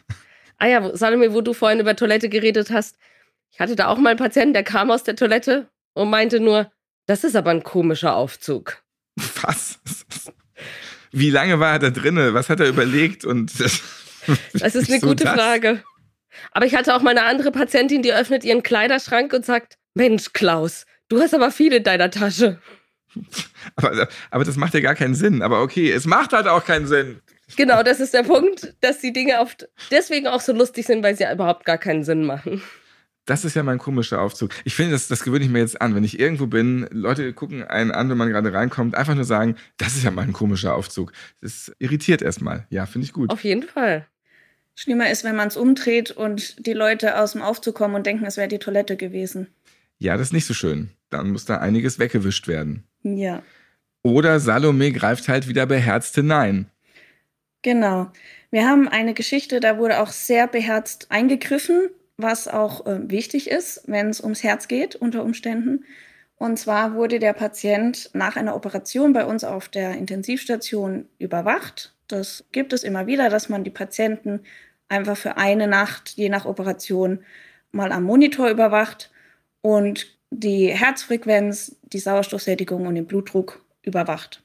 ah 0.57 0.67
ja, 0.67 0.95
Salome, 0.95 1.33
wo 1.33 1.41
du 1.41 1.53
vorhin 1.53 1.79
über 1.79 1.95
Toilette 1.95 2.29
geredet 2.29 2.71
hast. 2.71 2.97
Ich 3.51 3.59
hatte 3.59 3.75
da 3.75 3.87
auch 3.87 3.97
mal 3.97 4.11
einen 4.11 4.19
Patienten, 4.19 4.53
der 4.53 4.63
kam 4.63 4.89
aus 4.89 5.03
der 5.03 5.15
Toilette 5.15 5.69
und 5.93 6.09
meinte 6.09 6.39
nur, 6.39 6.71
das 7.05 7.23
ist 7.23 7.35
aber 7.35 7.51
ein 7.51 7.63
komischer 7.63 8.15
Aufzug. 8.15 8.81
Was? 9.41 9.79
Wie 11.11 11.29
lange 11.29 11.59
war 11.59 11.73
er 11.73 11.79
da 11.79 11.89
drinne? 11.91 12.33
Was 12.33 12.49
hat 12.49 12.59
er 12.59 12.67
überlegt? 12.67 13.25
Und 13.25 13.59
das, 13.59 13.81
das 14.53 14.75
ist 14.75 14.89
eine 14.89 14.99
so 14.99 15.07
gute 15.07 15.25
das? 15.25 15.33
Frage. 15.33 15.83
Aber 16.51 16.65
ich 16.65 16.75
hatte 16.75 16.95
auch 16.95 17.01
mal 17.01 17.11
eine 17.11 17.25
andere 17.25 17.51
Patientin, 17.51 18.01
die 18.01 18.13
öffnet 18.13 18.43
ihren 18.43 18.63
Kleiderschrank 18.63 19.33
und 19.33 19.45
sagt, 19.45 19.77
Mensch, 19.93 20.33
Klaus, 20.33 20.85
du 21.07 21.19
hast 21.19 21.33
aber 21.33 21.51
viel 21.51 21.73
in 21.73 21.83
deiner 21.83 22.09
Tasche. 22.09 22.59
Aber, 23.75 24.07
aber 24.31 24.43
das 24.43 24.57
macht 24.57 24.73
ja 24.73 24.79
gar 24.79 24.95
keinen 24.95 25.13
Sinn. 25.13 25.43
Aber 25.43 25.61
okay, 25.61 25.91
es 25.91 26.05
macht 26.05 26.33
halt 26.33 26.47
auch 26.47 26.65
keinen 26.65 26.87
Sinn. 26.87 27.21
Genau, 27.55 27.83
das 27.83 27.99
ist 27.99 28.13
der 28.13 28.23
Punkt, 28.23 28.73
dass 28.81 28.99
die 28.99 29.13
Dinge 29.13 29.39
oft 29.39 29.69
deswegen 29.91 30.27
auch 30.27 30.41
so 30.41 30.51
lustig 30.51 30.87
sind, 30.87 31.03
weil 31.03 31.15
sie 31.15 31.25
überhaupt 31.31 31.63
gar 31.65 31.77
keinen 31.77 32.03
Sinn 32.03 32.25
machen. 32.25 32.63
Das 33.25 33.45
ist 33.45 33.55
ja 33.55 33.63
mein 33.63 33.77
komischer 33.77 34.21
Aufzug. 34.21 34.51
Ich 34.65 34.75
finde, 34.75 34.91
das, 34.91 35.07
das 35.07 35.23
gewöhne 35.23 35.45
ich 35.45 35.51
mir 35.51 35.59
jetzt 35.59 35.79
an. 35.79 35.95
Wenn 35.95 36.03
ich 36.03 36.19
irgendwo 36.19 36.47
bin, 36.47 36.87
Leute 36.91 37.31
gucken 37.33 37.63
einen 37.63 37.91
an, 37.91 38.09
wenn 38.09 38.17
man 38.17 38.29
gerade 38.29 38.51
reinkommt, 38.51 38.95
einfach 38.95 39.15
nur 39.15 39.23
sagen, 39.23 39.55
das 39.77 39.95
ist 39.95 40.03
ja 40.03 40.11
mein 40.11 40.33
komischer 40.33 40.75
Aufzug. 40.75 41.13
Das 41.39 41.71
irritiert 41.79 42.21
erstmal. 42.21 42.65
Ja, 42.69 42.85
finde 42.85 43.05
ich 43.05 43.13
gut. 43.13 43.29
Auf 43.29 43.43
jeden 43.43 43.63
Fall. 43.63 44.07
Schlimmer 44.75 45.09
ist, 45.09 45.23
wenn 45.23 45.35
man 45.35 45.47
es 45.47 45.55
umdreht 45.55 46.11
und 46.11 46.65
die 46.65 46.73
Leute 46.73 47.19
aus 47.19 47.33
dem 47.33 47.43
Aufzug 47.43 47.75
kommen 47.75 47.95
und 47.95 48.05
denken, 48.05 48.25
es 48.25 48.37
wäre 48.37 48.47
die 48.47 48.59
Toilette 48.59 48.97
gewesen. 48.97 49.47
Ja, 50.03 50.17
das 50.17 50.27
ist 50.27 50.33
nicht 50.33 50.45
so 50.45 50.53
schön. 50.53 50.89
Dann 51.09 51.31
muss 51.31 51.45
da 51.45 51.59
einiges 51.59 51.97
weggewischt 51.97 52.49
werden. 52.49 52.83
Ja. 53.03 53.41
Oder 54.03 54.41
Salome 54.41 54.91
greift 54.91 55.29
halt 55.29 55.47
wieder 55.47 55.65
beherzt 55.65 56.15
hinein. 56.15 56.69
Genau. 57.61 58.11
Wir 58.51 58.67
haben 58.67 58.89
eine 58.89 59.13
Geschichte, 59.13 59.61
da 59.61 59.77
wurde 59.77 60.01
auch 60.01 60.09
sehr 60.09 60.47
beherzt 60.47 61.07
eingegriffen, 61.09 61.89
was 62.17 62.49
auch 62.49 62.85
äh, 62.85 63.09
wichtig 63.09 63.49
ist, 63.49 63.83
wenn 63.87 64.09
es 64.09 64.19
ums 64.19 64.43
Herz 64.43 64.67
geht 64.67 64.97
unter 64.97 65.23
Umständen. 65.23 65.85
Und 66.35 66.59
zwar 66.59 66.95
wurde 66.95 67.19
der 67.19 67.31
Patient 67.31 68.09
nach 68.11 68.35
einer 68.35 68.57
Operation 68.57 69.13
bei 69.13 69.23
uns 69.23 69.45
auf 69.45 69.69
der 69.69 69.93
Intensivstation 69.93 71.07
überwacht. 71.17 71.95
Das 72.09 72.43
gibt 72.51 72.73
es 72.73 72.83
immer 72.83 73.07
wieder, 73.07 73.29
dass 73.29 73.47
man 73.47 73.63
die 73.63 73.69
Patienten 73.69 74.41
einfach 74.89 75.15
für 75.15 75.37
eine 75.37 75.67
Nacht, 75.67 76.09
je 76.17 76.27
nach 76.27 76.43
Operation, 76.43 77.19
mal 77.71 77.93
am 77.93 78.03
Monitor 78.03 78.49
überwacht 78.49 79.09
und 79.63 80.05
die 80.29 80.67
Herzfrequenz, 80.67 81.75
die 81.81 81.99
Sauerstoffsättigung 81.99 82.85
und 82.85 82.93
den 82.93 83.07
Blutdruck 83.07 83.63
überwacht. 83.81 84.43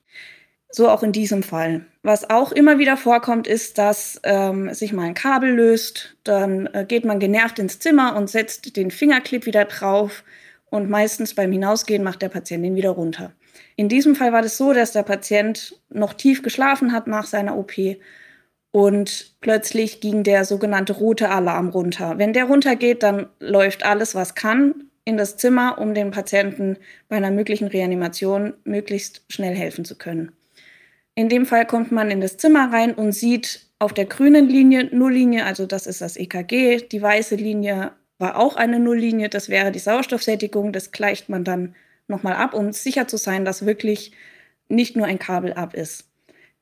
So 0.70 0.88
auch 0.88 1.02
in 1.02 1.12
diesem 1.12 1.42
Fall. 1.42 1.86
Was 2.02 2.28
auch 2.28 2.52
immer 2.52 2.78
wieder 2.78 2.96
vorkommt, 2.96 3.46
ist, 3.46 3.78
dass 3.78 4.20
ähm, 4.22 4.72
sich 4.74 4.92
mal 4.92 5.04
ein 5.04 5.14
Kabel 5.14 5.50
löst. 5.50 6.16
Dann 6.24 6.66
äh, 6.72 6.84
geht 6.86 7.04
man 7.04 7.20
genervt 7.20 7.58
ins 7.58 7.78
Zimmer 7.78 8.16
und 8.16 8.28
setzt 8.28 8.76
den 8.76 8.90
Fingerclip 8.90 9.46
wieder 9.46 9.64
drauf. 9.64 10.24
Und 10.70 10.90
meistens 10.90 11.34
beim 11.34 11.50
Hinausgehen 11.50 12.04
macht 12.04 12.20
der 12.20 12.28
Patient 12.28 12.64
den 12.64 12.76
wieder 12.76 12.90
runter. 12.90 13.32
In 13.76 13.88
diesem 13.88 14.14
Fall 14.14 14.32
war 14.32 14.42
das 14.42 14.58
so, 14.58 14.74
dass 14.74 14.92
der 14.92 15.04
Patient 15.04 15.80
noch 15.88 16.12
tief 16.12 16.42
geschlafen 16.42 16.92
hat 16.92 17.06
nach 17.06 17.26
seiner 17.26 17.56
OP 17.56 17.72
und 18.70 19.34
plötzlich 19.40 20.00
ging 20.00 20.22
der 20.22 20.44
sogenannte 20.44 20.92
rote 20.92 21.30
Alarm 21.30 21.70
runter. 21.70 22.18
Wenn 22.18 22.34
der 22.34 22.44
runtergeht, 22.44 23.02
dann 23.02 23.26
läuft 23.40 23.84
alles, 23.84 24.14
was 24.14 24.34
kann, 24.34 24.88
in 25.08 25.16
das 25.16 25.38
Zimmer, 25.38 25.78
um 25.78 25.94
dem 25.94 26.10
Patienten 26.10 26.76
bei 27.08 27.16
einer 27.16 27.30
möglichen 27.30 27.66
Reanimation 27.66 28.52
möglichst 28.64 29.22
schnell 29.30 29.54
helfen 29.54 29.86
zu 29.86 29.96
können. 29.96 30.32
In 31.14 31.30
dem 31.30 31.46
Fall 31.46 31.66
kommt 31.66 31.90
man 31.90 32.10
in 32.10 32.20
das 32.20 32.36
Zimmer 32.36 32.70
rein 32.70 32.92
und 32.92 33.12
sieht 33.12 33.66
auf 33.78 33.94
der 33.94 34.04
grünen 34.04 34.50
Linie 34.50 34.94
Nulllinie, 34.94 35.46
also 35.46 35.64
das 35.64 35.86
ist 35.86 36.02
das 36.02 36.18
EKG, 36.18 36.88
die 36.92 37.00
weiße 37.00 37.36
Linie 37.36 37.92
war 38.18 38.36
auch 38.36 38.56
eine 38.56 38.78
Nulllinie, 38.80 39.30
das 39.30 39.48
wäre 39.48 39.72
die 39.72 39.78
Sauerstoffsättigung, 39.78 40.74
das 40.74 40.92
gleicht 40.92 41.30
man 41.30 41.42
dann 41.42 41.74
nochmal 42.06 42.34
ab, 42.34 42.52
um 42.52 42.72
sicher 42.72 43.08
zu 43.08 43.16
sein, 43.16 43.46
dass 43.46 43.64
wirklich 43.64 44.12
nicht 44.68 44.94
nur 44.94 45.06
ein 45.06 45.18
Kabel 45.18 45.54
ab 45.54 45.72
ist. 45.72 46.04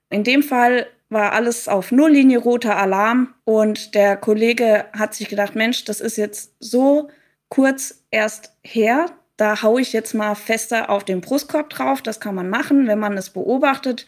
In 0.09 0.23
dem 0.23 0.45
Fall 0.45 0.87
war 1.09 1.33
alles 1.33 1.67
auf 1.67 1.91
Nulllinie, 1.91 2.39
roter 2.39 2.77
Alarm 2.77 3.35
und 3.45 3.97
der 3.97 4.17
Kollege 4.17 4.85
hat 4.93 5.15
sich 5.15 5.29
gedacht, 5.29 5.57
Mensch, 5.57 5.85
das 5.85 6.01
ist 6.01 6.17
jetzt 6.17 6.55
so 6.61 7.09
kurz 7.49 8.05
erst 8.11 8.53
her, 8.63 9.07
da 9.37 9.63
haue 9.63 9.81
ich 9.81 9.93
jetzt 9.93 10.15
mal 10.15 10.35
fester 10.35 10.91
auf 10.91 11.05
den 11.05 11.21
Brustkorb 11.21 11.71
drauf, 11.71 12.03
das 12.03 12.21
kann 12.21 12.35
man 12.35 12.49
machen, 12.49 12.87
wenn 12.87 12.99
man 12.99 13.17
es 13.17 13.31
beobachtet 13.31 14.07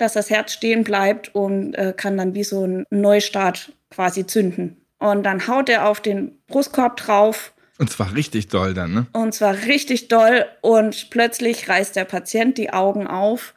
dass 0.00 0.14
das 0.14 0.30
Herz 0.30 0.52
stehen 0.52 0.82
bleibt 0.82 1.34
und 1.34 1.74
äh, 1.74 1.92
kann 1.96 2.16
dann 2.16 2.34
wie 2.34 2.44
so 2.44 2.66
ein 2.66 2.84
Neustart 2.90 3.72
quasi 3.90 4.26
zünden. 4.26 4.84
Und 4.98 5.22
dann 5.24 5.46
haut 5.46 5.68
er 5.68 5.88
auf 5.88 6.00
den 6.00 6.38
Brustkorb 6.46 6.96
drauf. 6.96 7.52
Und 7.78 7.90
zwar 7.90 8.14
richtig 8.14 8.48
doll 8.48 8.74
dann, 8.74 8.92
ne? 8.92 9.06
Und 9.12 9.34
zwar 9.34 9.54
richtig 9.54 10.08
doll. 10.08 10.46
Und 10.60 11.10
plötzlich 11.10 11.68
reißt 11.68 11.96
der 11.96 12.04
Patient 12.04 12.58
die 12.58 12.72
Augen 12.72 13.06
auf 13.06 13.54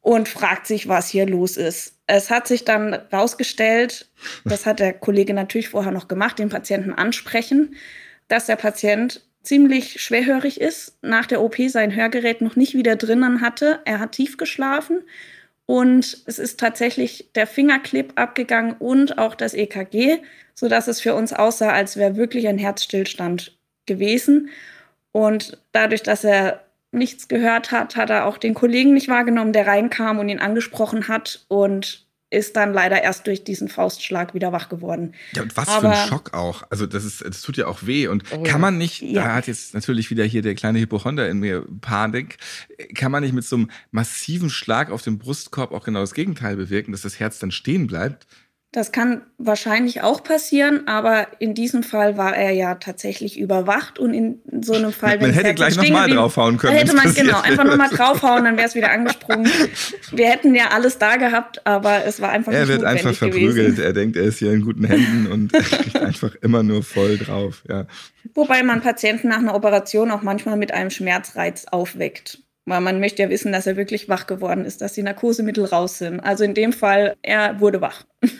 und 0.00 0.28
fragt 0.28 0.66
sich, 0.66 0.88
was 0.88 1.08
hier 1.08 1.26
los 1.26 1.56
ist. 1.56 1.98
Es 2.06 2.30
hat 2.30 2.48
sich 2.48 2.64
dann 2.64 2.94
rausgestellt, 3.12 4.10
das 4.44 4.66
hat 4.66 4.80
der 4.80 4.92
Kollege 4.92 5.32
natürlich 5.32 5.70
vorher 5.70 5.92
noch 5.92 6.08
gemacht, 6.08 6.38
den 6.38 6.48
Patienten 6.48 6.92
ansprechen, 6.92 7.76
dass 8.32 8.46
der 8.46 8.56
Patient 8.56 9.20
ziemlich 9.42 10.00
schwerhörig 10.00 10.58
ist, 10.58 10.96
nach 11.02 11.26
der 11.26 11.42
OP 11.42 11.56
sein 11.68 11.94
Hörgerät 11.94 12.40
noch 12.40 12.56
nicht 12.56 12.72
wieder 12.72 12.96
drinnen 12.96 13.42
hatte. 13.42 13.80
Er 13.84 13.98
hat 13.98 14.12
tief 14.12 14.38
geschlafen 14.38 15.02
und 15.66 16.22
es 16.24 16.38
ist 16.38 16.58
tatsächlich 16.58 17.28
der 17.34 17.46
Fingerclip 17.46 18.12
abgegangen 18.14 18.74
und 18.78 19.18
auch 19.18 19.34
das 19.34 19.52
EKG, 19.52 20.22
sodass 20.54 20.88
es 20.88 20.98
für 20.98 21.14
uns 21.14 21.34
aussah, 21.34 21.72
als 21.72 21.98
wäre 21.98 22.16
wirklich 22.16 22.48
ein 22.48 22.56
Herzstillstand 22.56 23.54
gewesen. 23.84 24.48
Und 25.12 25.58
dadurch, 25.72 26.02
dass 26.02 26.24
er 26.24 26.64
nichts 26.90 27.28
gehört 27.28 27.70
hat, 27.70 27.96
hat 27.96 28.08
er 28.08 28.24
auch 28.24 28.38
den 28.38 28.54
Kollegen 28.54 28.94
nicht 28.94 29.08
wahrgenommen, 29.08 29.52
der 29.52 29.66
reinkam 29.66 30.18
und 30.18 30.30
ihn 30.30 30.40
angesprochen 30.40 31.08
hat. 31.08 31.44
Und 31.48 32.06
ist 32.32 32.56
dann 32.56 32.72
leider 32.72 33.02
erst 33.02 33.26
durch 33.26 33.44
diesen 33.44 33.68
Faustschlag 33.68 34.32
wieder 34.32 34.52
wach 34.52 34.68
geworden. 34.68 35.14
Ja, 35.34 35.42
und 35.42 35.56
was 35.56 35.68
Aber, 35.68 35.92
für 35.92 35.96
ein 35.96 36.08
Schock 36.08 36.32
auch. 36.32 36.62
Also 36.70 36.86
das 36.86 37.04
ist, 37.04 37.22
das 37.22 37.42
tut 37.42 37.58
ja 37.58 37.66
auch 37.66 37.86
weh. 37.86 38.08
Und 38.08 38.24
oh, 38.32 38.42
kann 38.42 38.60
man 38.60 38.78
nicht, 38.78 39.02
ja. 39.02 39.24
da 39.24 39.34
hat 39.34 39.46
jetzt 39.46 39.74
natürlich 39.74 40.10
wieder 40.10 40.24
hier 40.24 40.40
der 40.40 40.54
kleine 40.54 40.80
Hypochonder 40.80 41.28
in 41.28 41.40
mir 41.40 41.66
Panik, 41.80 42.38
kann 42.94 43.12
man 43.12 43.22
nicht 43.22 43.34
mit 43.34 43.44
so 43.44 43.56
einem 43.56 43.70
massiven 43.90 44.48
Schlag 44.48 44.90
auf 44.90 45.02
den 45.02 45.18
Brustkorb 45.18 45.72
auch 45.72 45.84
genau 45.84 46.00
das 46.00 46.14
Gegenteil 46.14 46.56
bewirken, 46.56 46.92
dass 46.92 47.02
das 47.02 47.20
Herz 47.20 47.38
dann 47.38 47.50
stehen 47.50 47.86
bleibt? 47.86 48.26
Das 48.74 48.90
kann 48.90 49.20
wahrscheinlich 49.36 50.00
auch 50.00 50.24
passieren, 50.24 50.88
aber 50.88 51.26
in 51.38 51.52
diesem 51.52 51.82
Fall 51.82 52.16
war 52.16 52.34
er 52.34 52.52
ja 52.52 52.76
tatsächlich 52.76 53.38
überwacht 53.38 53.98
und 53.98 54.14
in 54.14 54.40
so 54.62 54.72
einem 54.72 54.92
Fall. 54.92 55.20
Man 55.20 55.30
hätte 55.30 55.52
gleich 55.52 55.76
nochmal 55.76 56.08
draufhauen 56.08 56.56
können. 56.56 56.78
Hätte 56.78 56.96
man 56.96 57.12
genau 57.12 57.42
einfach 57.42 57.64
nochmal 57.64 57.90
draufhauen, 57.90 58.44
dann 58.44 58.56
wäre 58.56 58.66
es 58.66 58.74
wieder 58.74 58.90
angesprungen. 58.90 59.46
Wir 60.12 60.30
hätten 60.30 60.54
ja 60.54 60.68
alles 60.70 60.96
da 60.96 61.16
gehabt, 61.16 61.66
aber 61.66 62.06
es 62.06 62.22
war 62.22 62.30
einfach 62.30 62.50
er 62.50 62.60
Er 62.60 62.68
wird 62.68 62.84
einfach 62.84 63.12
verprügelt. 63.12 63.54
Gewesen. 63.54 63.84
Er 63.84 63.92
denkt, 63.92 64.16
er 64.16 64.24
ist 64.24 64.38
hier 64.38 64.52
in 64.52 64.62
guten 64.62 64.84
Händen 64.84 65.30
und 65.30 65.52
kriegt 65.52 66.00
einfach 66.00 66.34
immer 66.36 66.62
nur 66.62 66.82
voll 66.82 67.18
drauf. 67.18 67.62
Ja. 67.68 67.86
Wobei 68.32 68.62
man 68.62 68.80
Patienten 68.80 69.28
nach 69.28 69.38
einer 69.38 69.54
Operation 69.54 70.10
auch 70.10 70.22
manchmal 70.22 70.56
mit 70.56 70.72
einem 70.72 70.88
Schmerzreiz 70.88 71.66
aufweckt. 71.70 72.38
Weil 72.64 72.80
man 72.80 73.00
möchte 73.00 73.22
ja 73.22 73.30
wissen, 73.30 73.52
dass 73.52 73.66
er 73.66 73.76
wirklich 73.76 74.08
wach 74.08 74.26
geworden 74.26 74.64
ist, 74.64 74.82
dass 74.82 74.92
die 74.92 75.02
Narkosemittel 75.02 75.64
raus 75.64 75.98
sind. 75.98 76.20
Also 76.20 76.44
in 76.44 76.54
dem 76.54 76.72
Fall, 76.72 77.16
er 77.22 77.60
wurde 77.60 77.80
wach. 77.80 78.04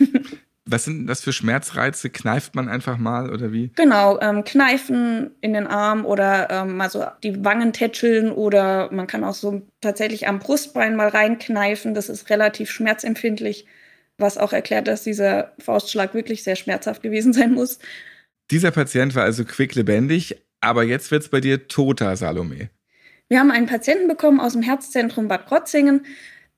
Was 0.65 0.85
sind 0.85 1.07
das 1.07 1.21
für 1.21 1.33
Schmerzreize? 1.33 2.09
Kneift 2.09 2.55
man 2.55 2.69
einfach 2.69 2.97
mal 2.97 3.33
oder 3.33 3.51
wie? 3.51 3.71
Genau, 3.75 4.17
ähm, 4.21 4.45
kneifen 4.45 5.31
in 5.41 5.51
den 5.53 5.67
Arm 5.67 6.05
oder 6.05 6.49
ähm, 6.49 6.77
mal 6.77 6.89
so 6.89 7.05
die 7.21 7.43
Wangen 7.43 7.73
tätscheln 7.73 8.31
oder 8.31 8.89
man 8.91 9.05
kann 9.05 9.25
auch 9.25 9.33
so 9.33 9.61
tatsächlich 9.81 10.27
am 10.27 10.39
Brustbein 10.39 10.95
mal 10.95 11.09
reinkneifen. 11.09 11.93
Das 11.93 12.07
ist 12.07 12.29
relativ 12.29 12.71
schmerzempfindlich, 12.71 13.65
was 14.17 14.37
auch 14.37 14.53
erklärt, 14.53 14.87
dass 14.87 15.03
dieser 15.03 15.51
Faustschlag 15.59 16.13
wirklich 16.13 16.43
sehr 16.43 16.55
schmerzhaft 16.55 17.03
gewesen 17.03 17.33
sein 17.33 17.53
muss. 17.53 17.79
Dieser 18.49 18.71
Patient 18.71 19.15
war 19.15 19.23
also 19.23 19.43
quicklebendig, 19.43 20.41
aber 20.61 20.83
jetzt 20.83 21.11
wird 21.11 21.23
es 21.23 21.29
bei 21.29 21.41
dir 21.41 21.67
toter, 21.67 22.15
Salome. 22.15 22.69
Wir 23.29 23.39
haben 23.39 23.51
einen 23.51 23.67
Patienten 23.67 24.07
bekommen 24.07 24.39
aus 24.39 24.53
dem 24.53 24.61
Herzzentrum 24.61 25.27
Bad 25.27 25.47
Krotzingen, 25.47 26.05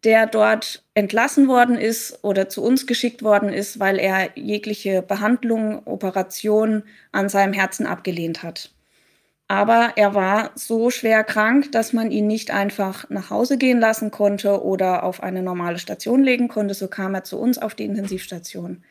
der 0.04 0.28
dort 0.28 0.84
entlassen 0.94 1.48
worden 1.48 1.78
ist 1.78 2.24
oder 2.24 2.48
zu 2.48 2.64
uns 2.64 2.86
geschickt 2.86 3.24
worden 3.24 3.50
ist, 3.50 3.80
weil 3.80 3.98
er 3.98 4.30
jegliche 4.36 5.02
Behandlung, 5.02 5.86
Operation 5.86 6.84
an 7.12 7.28
seinem 7.28 7.54
Herzen 7.54 7.88
abgelehnt 7.88 8.44
hat. 8.44 8.72
Aber 9.48 9.94
er 9.96 10.16
war 10.16 10.52
so 10.56 10.90
schwer 10.90 11.24
krank, 11.24 11.72
dass 11.72 11.94
man 11.94 12.12
ihn 12.12 12.28
nicht 12.28 12.52
einfach 12.52 13.10
nach 13.10 13.30
Hause 13.30 13.58
gehen 13.58 13.80
lassen 13.80 14.10
konnte 14.10 14.64
oder 14.64 15.04
auf 15.04 15.22
eine 15.22 15.44
normale 15.44 15.78
Station 15.78 16.24
legen 16.24 16.48
konnte. 16.48 16.74
So 16.74 16.88
kam 16.88 17.14
er 17.14 17.24
zu 17.24 17.38
uns 17.38 17.58
auf 17.60 17.76
die 17.76 17.86
Intensivstation. 17.86 18.84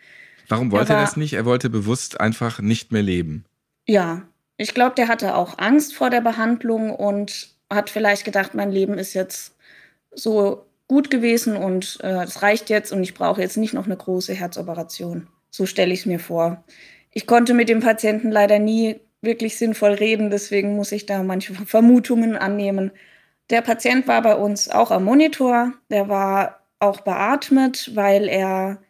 Warum 0.49 0.71
wollte 0.71 0.93
er, 0.93 0.97
war, 0.97 1.03
er 1.03 1.07
das 1.07 1.17
nicht? 1.17 1.33
Er 1.33 1.45
wollte 1.45 1.71
bewusst 1.71 2.21
einfach 2.21 2.61
nicht 2.61 2.93
mehr 2.93 3.03
leben. 3.03 3.45
Ja, 3.87 4.23
ich 4.57 4.75
glaube, 4.75 4.95
der 4.95 5.09
hatte 5.09 5.35
auch 5.35 5.59
Angst 5.59 5.95
vor 5.95 6.11
der 6.11 6.21
Behandlung 6.21 6.95
und 6.95 7.54
hat 7.75 7.91
vielleicht 7.91 8.25
gedacht, 8.25 8.55
mein 8.55 8.71
Leben 8.71 8.99
ist 8.99 9.15
jetzt 9.15 9.57
so 10.13 10.67
gut 10.89 11.11
gewesen 11.11 11.57
und 11.57 11.85
es 11.85 11.97
äh, 11.97 12.39
reicht 12.41 12.71
jetzt 12.71 12.93
und 12.93 13.03
ich 13.03 13.15
brauche 13.15 13.41
jetzt 13.41 13.57
nicht 13.57 13.75
noch 13.75 13.87
eine 13.87 13.97
große 13.97 14.35
Herzoperation. 14.35 15.29
So 15.51 15.67
stelle 15.67 15.93
ich 15.93 16.01
es 16.01 16.07
mir 16.07 16.19
vor. 16.19 16.65
Ich 17.13 17.27
konnte 17.27 17.55
mit 17.55 17.69
dem 17.69 17.81
Patienten 17.81 18.31
leider 18.31 18.59
nie 18.59 19.01
wirklich 19.23 19.57
sinnvoll 19.57 19.93
reden, 19.93 20.31
deswegen 20.31 20.77
muss 20.77 20.93
ich 20.93 21.07
da 21.07 21.23
manche 21.23 21.55
Vermutungen 21.67 22.37
annehmen. 22.37 22.93
Der 23.51 23.63
Patient 23.63 24.07
war 24.09 24.23
bei 24.23 24.37
uns 24.37 24.69
auch 24.71 24.91
am 24.91 25.05
Monitor, 25.05 25.73
der 25.91 26.09
war 26.09 26.61
auch 26.79 27.01
beatmet, 27.01 27.93
weil 27.95 28.29
er 28.29 28.83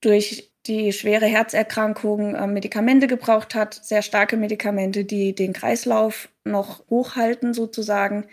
durch 0.00 0.49
die 0.66 0.92
schwere 0.92 1.26
Herzerkrankung 1.26 2.34
äh, 2.34 2.46
Medikamente 2.46 3.06
gebraucht 3.06 3.54
hat, 3.54 3.74
sehr 3.74 4.02
starke 4.02 4.36
Medikamente, 4.36 5.04
die 5.04 5.34
den 5.34 5.52
Kreislauf 5.52 6.28
noch 6.44 6.84
hochhalten 6.90 7.54
sozusagen. 7.54 8.26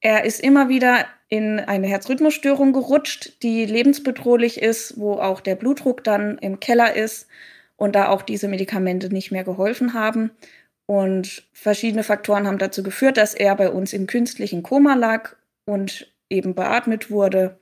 Er 0.00 0.24
ist 0.24 0.40
immer 0.40 0.68
wieder 0.68 1.06
in 1.28 1.58
eine 1.58 1.86
Herzrhythmusstörung 1.86 2.72
gerutscht, 2.72 3.42
die 3.42 3.64
lebensbedrohlich 3.64 4.60
ist, 4.60 4.98
wo 4.98 5.14
auch 5.14 5.40
der 5.40 5.56
Blutdruck 5.56 6.04
dann 6.04 6.38
im 6.38 6.60
Keller 6.60 6.94
ist 6.94 7.26
und 7.76 7.94
da 7.94 8.08
auch 8.08 8.22
diese 8.22 8.46
Medikamente 8.48 9.12
nicht 9.12 9.32
mehr 9.32 9.44
geholfen 9.44 9.94
haben. 9.94 10.30
Und 10.86 11.48
verschiedene 11.52 12.02
Faktoren 12.02 12.46
haben 12.46 12.58
dazu 12.58 12.82
geführt, 12.82 13.16
dass 13.16 13.34
er 13.34 13.56
bei 13.56 13.70
uns 13.70 13.92
im 13.92 14.06
künstlichen 14.06 14.62
Koma 14.62 14.94
lag 14.94 15.34
und 15.64 16.12
eben 16.28 16.54
beatmet 16.54 17.10
wurde. 17.10 17.58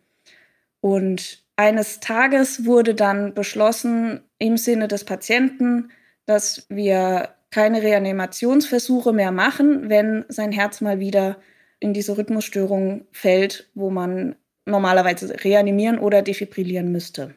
Und 0.80 1.44
eines 1.62 2.00
Tages 2.00 2.66
wurde 2.66 2.92
dann 2.96 3.34
beschlossen 3.34 4.20
im 4.38 4.56
Sinne 4.56 4.88
des 4.88 5.04
Patienten, 5.04 5.92
dass 6.26 6.66
wir 6.68 7.28
keine 7.52 7.82
Reanimationsversuche 7.82 9.12
mehr 9.12 9.30
machen, 9.30 9.88
wenn 9.88 10.24
sein 10.28 10.50
Herz 10.50 10.80
mal 10.80 10.98
wieder 10.98 11.36
in 11.78 11.94
diese 11.94 12.18
Rhythmusstörung 12.18 13.06
fällt, 13.12 13.70
wo 13.74 13.90
man 13.90 14.34
normalerweise 14.64 15.32
reanimieren 15.44 16.00
oder 16.00 16.22
defibrillieren 16.22 16.90
müsste. 16.90 17.34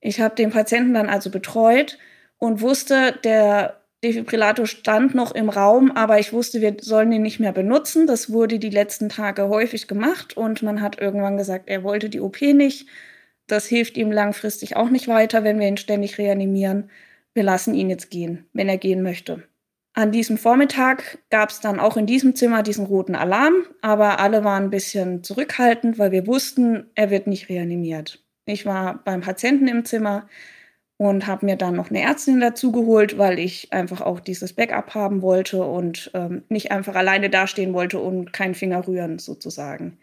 Ich 0.00 0.20
habe 0.20 0.36
den 0.36 0.50
Patienten 0.50 0.94
dann 0.94 1.08
also 1.08 1.30
betreut 1.30 1.98
und 2.38 2.60
wusste, 2.60 3.18
der 3.24 3.80
Defibrillator 4.04 4.66
stand 4.66 5.16
noch 5.16 5.32
im 5.32 5.48
Raum, 5.48 5.90
aber 5.90 6.20
ich 6.20 6.32
wusste, 6.32 6.60
wir 6.60 6.76
sollen 6.80 7.10
ihn 7.10 7.22
nicht 7.22 7.40
mehr 7.40 7.52
benutzen. 7.52 8.06
Das 8.06 8.32
wurde 8.32 8.60
die 8.60 8.70
letzten 8.70 9.08
Tage 9.08 9.48
häufig 9.48 9.88
gemacht 9.88 10.36
und 10.36 10.62
man 10.62 10.80
hat 10.80 11.00
irgendwann 11.00 11.36
gesagt, 11.36 11.64
er 11.68 11.82
wollte 11.82 12.08
die 12.08 12.20
OP 12.20 12.40
nicht. 12.40 12.86
Das 13.50 13.66
hilft 13.66 13.96
ihm 13.96 14.12
langfristig 14.12 14.76
auch 14.76 14.90
nicht 14.90 15.08
weiter, 15.08 15.42
wenn 15.42 15.58
wir 15.58 15.66
ihn 15.66 15.76
ständig 15.76 16.18
reanimieren. 16.18 16.90
Wir 17.34 17.42
lassen 17.42 17.74
ihn 17.74 17.90
jetzt 17.90 18.10
gehen, 18.10 18.46
wenn 18.52 18.68
er 18.68 18.78
gehen 18.78 19.02
möchte. 19.02 19.42
An 19.92 20.12
diesem 20.12 20.38
Vormittag 20.38 21.18
gab 21.30 21.50
es 21.50 21.58
dann 21.58 21.80
auch 21.80 21.96
in 21.96 22.06
diesem 22.06 22.36
Zimmer 22.36 22.62
diesen 22.62 22.86
roten 22.86 23.16
Alarm, 23.16 23.54
aber 23.82 24.20
alle 24.20 24.44
waren 24.44 24.64
ein 24.64 24.70
bisschen 24.70 25.24
zurückhaltend, 25.24 25.98
weil 25.98 26.12
wir 26.12 26.28
wussten, 26.28 26.90
er 26.94 27.10
wird 27.10 27.26
nicht 27.26 27.48
reanimiert. 27.48 28.22
Ich 28.46 28.66
war 28.66 29.02
beim 29.04 29.20
Patienten 29.20 29.66
im 29.66 29.84
Zimmer 29.84 30.28
und 30.96 31.26
habe 31.26 31.46
mir 31.46 31.56
dann 31.56 31.74
noch 31.74 31.90
eine 31.90 32.02
Ärztin 32.02 32.40
dazu 32.40 32.70
geholt, 32.70 33.18
weil 33.18 33.40
ich 33.40 33.72
einfach 33.72 34.00
auch 34.00 34.20
dieses 34.20 34.52
Backup 34.52 34.94
haben 34.94 35.22
wollte 35.22 35.64
und 35.64 36.10
ähm, 36.14 36.44
nicht 36.48 36.70
einfach 36.70 36.94
alleine 36.94 37.30
dastehen 37.30 37.72
wollte 37.72 37.98
und 37.98 38.32
keinen 38.32 38.54
Finger 38.54 38.86
rühren 38.86 39.18
sozusagen. 39.18 39.98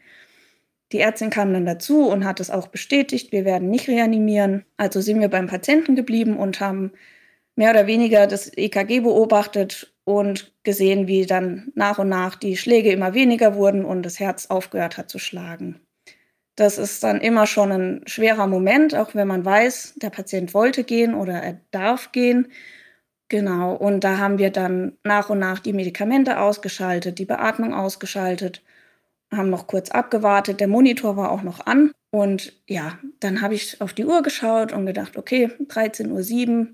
Die 0.92 1.00
Ärztin 1.00 1.30
kam 1.30 1.54
dann 1.54 1.66
dazu 1.66 2.08
und 2.08 2.26
hat 2.26 2.40
es 2.40 2.50
auch 2.50 2.68
bestätigt, 2.68 3.32
wir 3.32 3.44
werden 3.44 3.70
nicht 3.70 3.90
reanimieren. 3.90 4.66
Also 4.78 5.02
sind 5.02 5.20
wir 5.20 5.30
beim 5.30 5.48
Patienten 5.48 5.96
geblieben 5.96 6.38
und 6.38 6.62
haben 6.62 6.94
mehr 7.56 7.72
oder 7.72 7.88
weniger 7.88 8.28
das 8.28 8.52
EKG 8.56 9.02
beobachtet 9.02 9.94
und 10.06 10.54
gesehen, 10.64 11.08
wie 11.08 11.26
dann 11.26 11.72
nach 11.76 12.00
und 12.00 12.08
nach 12.08 12.36
die 12.36 12.56
Schläge 12.56 12.92
immer 12.92 13.14
weniger 13.14 13.56
wurden 13.56 13.84
und 13.84 14.04
das 14.04 14.20
Herz 14.20 14.46
aufgehört 14.46 14.98
hat 14.98 15.10
zu 15.10 15.20
schlagen. 15.20 15.82
Das 16.56 16.78
ist 16.78 17.04
dann 17.04 17.20
immer 17.20 17.46
schon 17.46 17.72
ein 17.72 18.02
schwerer 18.08 18.48
Moment, 18.48 18.96
auch 18.96 19.14
wenn 19.14 19.28
man 19.28 19.44
weiß, 19.44 19.96
der 19.98 20.10
Patient 20.10 20.54
wollte 20.54 20.84
gehen 20.84 21.14
oder 21.14 21.34
er 21.34 21.60
darf 21.72 22.12
gehen. 22.14 22.48
Genau, 23.30 23.76
und 23.76 24.04
da 24.04 24.18
haben 24.18 24.38
wir 24.38 24.50
dann 24.52 24.98
nach 25.04 25.30
und 25.30 25.40
nach 25.40 25.60
die 25.60 25.74
Medikamente 25.74 26.40
ausgeschaltet, 26.40 27.20
die 27.20 27.26
Beatmung 27.26 27.74
ausgeschaltet, 27.74 28.64
haben 29.32 29.50
noch 29.50 29.68
kurz 29.68 29.92
abgewartet, 29.92 30.60
der 30.60 30.68
Monitor 30.68 31.18
war 31.18 31.32
auch 31.32 31.44
noch 31.44 31.66
an. 31.66 31.92
Und 32.12 32.54
ja, 32.68 32.98
dann 33.20 33.42
habe 33.42 33.54
ich 33.54 33.82
auf 33.82 33.94
die 33.94 34.06
Uhr 34.06 34.22
geschaut 34.24 34.72
und 34.72 34.86
gedacht, 34.86 35.18
okay, 35.18 35.50
13.07 35.68 36.60
Uhr, 36.60 36.68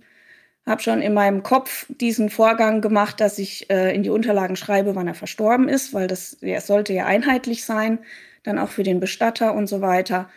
habe 0.65 0.81
schon 0.81 1.01
in 1.01 1.13
meinem 1.13 1.43
Kopf 1.43 1.87
diesen 1.89 2.29
Vorgang 2.29 2.79
gemacht, 2.79 3.19
dass 3.19 3.37
ich 3.37 3.69
äh, 3.69 3.93
in 3.93 4.03
die 4.03 4.09
Unterlagen 4.09 4.55
schreibe, 4.55 4.95
wann 4.95 5.07
er 5.07 5.15
verstorben 5.15 5.67
ist, 5.67 5.93
weil 5.93 6.07
das 6.07 6.37
ja, 6.39 6.61
sollte 6.61 6.93
ja 6.93 7.05
einheitlich 7.05 7.65
sein 7.65 7.99
dann 8.43 8.59
auch 8.59 8.69
für 8.69 8.83
den 8.83 8.99
Bestatter 8.99 9.53
und 9.53 9.67
so 9.67 9.81
weiter. 9.81 10.29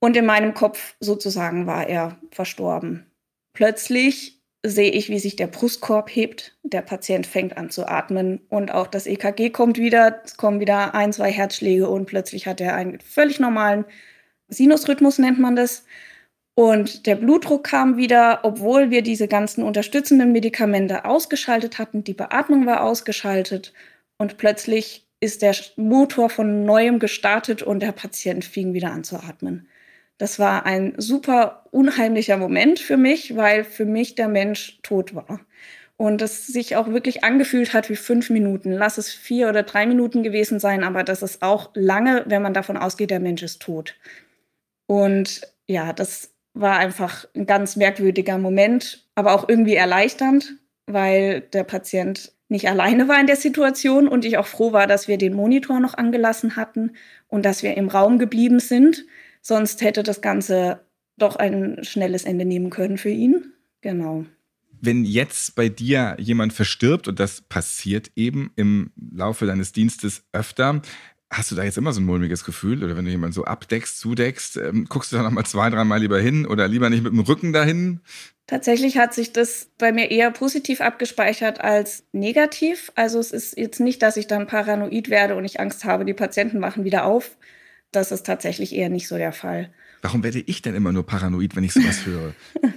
Und 0.00 0.16
in 0.16 0.26
meinem 0.26 0.54
Kopf 0.54 0.94
sozusagen 1.00 1.66
war 1.66 1.88
er 1.88 2.18
verstorben. 2.30 3.06
Plötzlich 3.52 4.37
sehe 4.70 4.90
ich, 4.90 5.08
wie 5.08 5.18
sich 5.18 5.36
der 5.36 5.46
Brustkorb 5.46 6.08
hebt. 6.08 6.56
Der 6.62 6.82
Patient 6.82 7.26
fängt 7.26 7.56
an 7.56 7.70
zu 7.70 7.86
atmen 7.86 8.40
und 8.48 8.72
auch 8.72 8.86
das 8.86 9.06
EKG 9.06 9.50
kommt 9.50 9.78
wieder. 9.78 10.20
Es 10.24 10.36
kommen 10.36 10.60
wieder 10.60 10.94
ein, 10.94 11.12
zwei 11.12 11.30
Herzschläge 11.30 11.88
und 11.88 12.06
plötzlich 12.06 12.46
hat 12.46 12.60
er 12.60 12.74
einen 12.74 13.00
völlig 13.00 13.40
normalen 13.40 13.84
Sinusrhythmus, 14.48 15.18
nennt 15.18 15.38
man 15.38 15.56
das. 15.56 15.84
Und 16.54 17.06
der 17.06 17.14
Blutdruck 17.14 17.64
kam 17.64 17.96
wieder, 17.96 18.40
obwohl 18.42 18.90
wir 18.90 19.02
diese 19.02 19.28
ganzen 19.28 19.62
unterstützenden 19.62 20.32
Medikamente 20.32 21.04
ausgeschaltet 21.04 21.78
hatten. 21.78 22.02
Die 22.02 22.14
Beatmung 22.14 22.66
war 22.66 22.82
ausgeschaltet 22.82 23.72
und 24.16 24.38
plötzlich 24.38 25.06
ist 25.20 25.42
der 25.42 25.54
Motor 25.76 26.30
von 26.30 26.64
neuem 26.64 26.98
gestartet 26.98 27.62
und 27.62 27.80
der 27.80 27.92
Patient 27.92 28.44
fing 28.44 28.72
wieder 28.72 28.90
an 28.90 29.04
zu 29.04 29.16
atmen. 29.16 29.68
Das 30.18 30.38
war 30.38 30.66
ein 30.66 30.94
super 30.98 31.64
unheimlicher 31.70 32.36
Moment 32.36 32.80
für 32.80 32.96
mich, 32.96 33.36
weil 33.36 33.64
für 33.64 33.84
mich 33.84 34.16
der 34.16 34.28
Mensch 34.28 34.80
tot 34.82 35.14
war. 35.14 35.40
Und 35.96 36.22
es 36.22 36.46
sich 36.46 36.76
auch 36.76 36.88
wirklich 36.88 37.24
angefühlt 37.24 37.72
hat 37.72 37.88
wie 37.90 37.96
fünf 37.96 38.30
Minuten. 38.30 38.72
Lass 38.72 38.98
es 38.98 39.12
vier 39.12 39.48
oder 39.48 39.62
drei 39.62 39.86
Minuten 39.86 40.22
gewesen 40.22 40.60
sein, 40.60 40.84
aber 40.84 41.02
das 41.02 41.22
ist 41.22 41.42
auch 41.42 41.70
lange, 41.74 42.24
wenn 42.26 42.42
man 42.42 42.54
davon 42.54 42.76
ausgeht, 42.76 43.10
der 43.10 43.20
Mensch 43.20 43.42
ist 43.42 43.62
tot. 43.62 43.96
Und 44.86 45.40
ja, 45.66 45.92
das 45.92 46.34
war 46.54 46.78
einfach 46.78 47.26
ein 47.34 47.46
ganz 47.46 47.76
merkwürdiger 47.76 48.38
Moment, 48.38 49.06
aber 49.14 49.34
auch 49.34 49.48
irgendwie 49.48 49.74
erleichternd, 49.74 50.54
weil 50.86 51.40
der 51.40 51.64
Patient 51.64 52.32
nicht 52.48 52.68
alleine 52.68 53.08
war 53.08 53.20
in 53.20 53.26
der 53.26 53.36
Situation 53.36 54.08
und 54.08 54.24
ich 54.24 54.38
auch 54.38 54.46
froh 54.46 54.72
war, 54.72 54.86
dass 54.86 55.06
wir 55.06 55.18
den 55.18 55.34
Monitor 55.34 55.80
noch 55.80 55.94
angelassen 55.94 56.56
hatten 56.56 56.92
und 57.28 57.44
dass 57.44 57.62
wir 57.62 57.76
im 57.76 57.88
Raum 57.88 58.18
geblieben 58.18 58.58
sind. 58.58 59.04
Sonst 59.40 59.80
hätte 59.82 60.02
das 60.02 60.20
Ganze 60.20 60.80
doch 61.16 61.36
ein 61.36 61.82
schnelles 61.82 62.24
Ende 62.24 62.44
nehmen 62.44 62.70
können 62.70 62.98
für 62.98 63.10
ihn. 63.10 63.52
Genau. 63.80 64.24
Wenn 64.80 65.04
jetzt 65.04 65.56
bei 65.56 65.68
dir 65.68 66.16
jemand 66.18 66.52
verstirbt, 66.52 67.08
und 67.08 67.18
das 67.18 67.40
passiert 67.40 68.12
eben 68.14 68.52
im 68.54 68.92
Laufe 68.96 69.46
deines 69.46 69.72
Dienstes 69.72 70.22
öfter, 70.32 70.82
Hast 71.30 71.50
du 71.50 71.56
da 71.56 71.62
jetzt 71.62 71.76
immer 71.76 71.92
so 71.92 72.00
ein 72.00 72.06
mulmiges 72.06 72.42
Gefühl? 72.42 72.82
Oder 72.82 72.96
wenn 72.96 73.04
du 73.04 73.10
jemanden 73.10 73.34
so 73.34 73.44
abdeckst, 73.44 73.98
zudeckst, 73.98 74.56
ähm, 74.56 74.86
guckst 74.88 75.12
du 75.12 75.16
da 75.16 75.22
nochmal 75.22 75.44
zwei, 75.44 75.68
dreimal 75.68 76.00
lieber 76.00 76.18
hin 76.18 76.46
oder 76.46 76.66
lieber 76.68 76.88
nicht 76.88 77.02
mit 77.02 77.12
dem 77.12 77.20
Rücken 77.20 77.52
dahin? 77.52 78.00
Tatsächlich 78.46 78.96
hat 78.96 79.12
sich 79.12 79.34
das 79.34 79.68
bei 79.76 79.92
mir 79.92 80.10
eher 80.10 80.30
positiv 80.30 80.80
abgespeichert 80.80 81.60
als 81.60 82.04
negativ. 82.12 82.90
Also 82.94 83.18
es 83.18 83.32
ist 83.32 83.58
jetzt 83.58 83.78
nicht, 83.78 84.00
dass 84.00 84.16
ich 84.16 84.26
dann 84.26 84.46
paranoid 84.46 85.10
werde 85.10 85.36
und 85.36 85.44
ich 85.44 85.60
Angst 85.60 85.84
habe, 85.84 86.06
die 86.06 86.14
Patienten 86.14 86.62
wachen 86.62 86.84
wieder 86.84 87.04
auf. 87.04 87.36
Das 87.92 88.12
ist 88.12 88.26
tatsächlich 88.26 88.74
eher 88.74 88.88
nicht 88.88 89.08
so 89.08 89.16
der 89.16 89.32
Fall. 89.32 89.70
Warum 90.02 90.22
werde 90.22 90.40
ich 90.40 90.62
denn 90.62 90.74
immer 90.74 90.92
nur 90.92 91.06
paranoid, 91.06 91.56
wenn 91.56 91.64
ich 91.64 91.72
sowas 91.72 92.04
höre? 92.06 92.34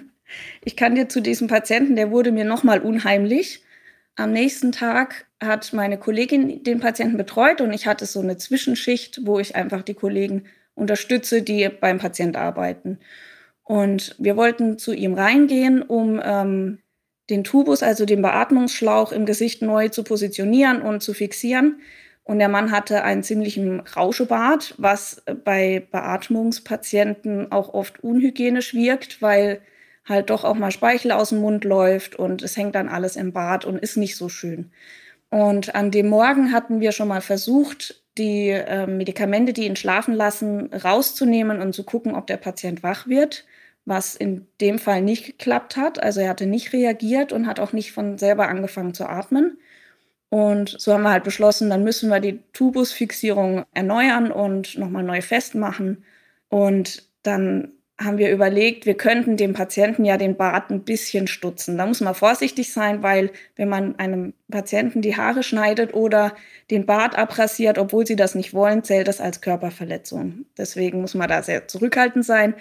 ich 0.63 0.75
kann 0.75 0.95
dir 0.95 1.09
zu 1.09 1.21
diesem 1.21 1.47
Patienten, 1.47 1.95
der 1.95 2.11
wurde 2.11 2.31
mir 2.31 2.45
nochmal 2.45 2.79
unheimlich. 2.79 3.63
Am 4.15 4.31
nächsten 4.31 4.71
Tag 4.71 5.25
hat 5.41 5.73
meine 5.73 5.97
Kollegin 5.97 6.63
den 6.63 6.79
Patienten 6.79 7.17
betreut 7.17 7.61
und 7.61 7.73
ich 7.73 7.87
hatte 7.87 8.05
so 8.05 8.19
eine 8.19 8.37
Zwischenschicht, 8.37 9.21
wo 9.23 9.39
ich 9.39 9.55
einfach 9.55 9.81
die 9.81 9.93
Kollegen 9.93 10.45
unterstütze, 10.75 11.41
die 11.41 11.69
beim 11.69 11.97
Patient 11.97 12.35
arbeiten. 12.35 12.99
Und 13.63 14.15
wir 14.19 14.35
wollten 14.35 14.77
zu 14.77 14.93
ihm 14.93 15.13
reingehen, 15.13 15.81
um 15.81 16.21
ähm, 16.23 16.79
den 17.29 17.43
Tubus, 17.43 17.83
also 17.83 18.05
den 18.05 18.21
Beatmungsschlauch 18.21 19.11
im 19.11 19.25
Gesicht 19.25 19.61
neu 19.61 19.89
zu 19.89 20.03
positionieren 20.03 20.81
und 20.81 21.01
zu 21.01 21.13
fixieren. 21.13 21.81
Und 22.23 22.39
der 22.39 22.49
Mann 22.49 22.71
hatte 22.71 23.03
einen 23.03 23.23
ziemlichen 23.23 23.79
Rauschebart, 23.79 24.75
was 24.77 25.23
bei 25.43 25.87
Beatmungspatienten 25.91 27.51
auch 27.51 27.73
oft 27.73 28.03
unhygienisch 28.03 28.73
wirkt, 28.73 29.21
weil 29.21 29.61
halt 30.05 30.29
doch 30.29 30.43
auch 30.43 30.55
mal 30.55 30.71
Speichel 30.71 31.11
aus 31.11 31.29
dem 31.29 31.39
Mund 31.39 31.63
läuft 31.63 32.15
und 32.15 32.41
es 32.41 32.57
hängt 32.57 32.75
dann 32.75 32.89
alles 32.89 33.15
im 33.15 33.33
Bart 33.33 33.65
und 33.65 33.79
ist 33.79 33.97
nicht 33.97 34.17
so 34.17 34.29
schön. 34.29 34.71
Und 35.29 35.75
an 35.75 35.91
dem 35.91 36.09
Morgen 36.09 36.51
hatten 36.51 36.81
wir 36.81 36.91
schon 36.91 37.07
mal 37.07 37.21
versucht, 37.21 38.03
die 38.17 38.49
äh, 38.49 38.87
Medikamente, 38.87 39.53
die 39.53 39.65
ihn 39.65 39.77
schlafen 39.77 40.13
lassen, 40.13 40.73
rauszunehmen 40.73 41.61
und 41.61 41.73
zu 41.73 41.83
gucken, 41.85 42.15
ob 42.15 42.27
der 42.27 42.37
Patient 42.37 42.83
wach 42.83 43.07
wird, 43.07 43.45
was 43.85 44.15
in 44.15 44.47
dem 44.59 44.79
Fall 44.79 45.01
nicht 45.01 45.25
geklappt 45.25 45.77
hat. 45.77 46.03
Also 46.03 46.19
er 46.19 46.29
hatte 46.29 46.45
nicht 46.45 46.73
reagiert 46.73 47.31
und 47.31 47.47
hat 47.47 47.59
auch 47.59 47.71
nicht 47.73 47.93
von 47.93 48.17
selber 48.17 48.49
angefangen 48.49 48.93
zu 48.93 49.07
atmen. 49.07 49.57
Und 50.31 50.79
so 50.79 50.93
haben 50.93 51.03
wir 51.03 51.11
halt 51.11 51.25
beschlossen, 51.25 51.69
dann 51.69 51.83
müssen 51.83 52.09
wir 52.09 52.21
die 52.21 52.39
Tubusfixierung 52.53 53.65
erneuern 53.73 54.31
und 54.31 54.77
nochmal 54.77 55.03
neu 55.03 55.21
festmachen. 55.21 56.05
Und 56.47 57.03
dann 57.21 57.73
haben 57.99 58.17
wir 58.17 58.31
überlegt, 58.31 58.85
wir 58.85 58.93
könnten 58.95 59.35
dem 59.35 59.51
Patienten 59.51 60.05
ja 60.05 60.15
den 60.15 60.37
Bart 60.37 60.69
ein 60.71 60.85
bisschen 60.85 61.27
stutzen. 61.27 61.77
Da 61.77 61.85
muss 61.85 61.99
man 61.99 62.15
vorsichtig 62.15 62.71
sein, 62.71 63.03
weil 63.03 63.31
wenn 63.57 63.67
man 63.67 63.99
einem 63.99 64.33
Patienten 64.49 65.01
die 65.01 65.17
Haare 65.17 65.43
schneidet 65.43 65.93
oder 65.93 66.33
den 66.71 66.85
Bart 66.85 67.17
abrasiert, 67.17 67.77
obwohl 67.77 68.07
sie 68.07 68.15
das 68.15 68.33
nicht 68.33 68.53
wollen, 68.53 68.85
zählt 68.85 69.09
das 69.09 69.19
als 69.19 69.41
Körperverletzung. 69.41 70.45
Deswegen 70.57 71.01
muss 71.01 71.13
man 71.13 71.27
da 71.27 71.43
sehr 71.43 71.67
zurückhaltend 71.67 72.25
sein. 72.25 72.55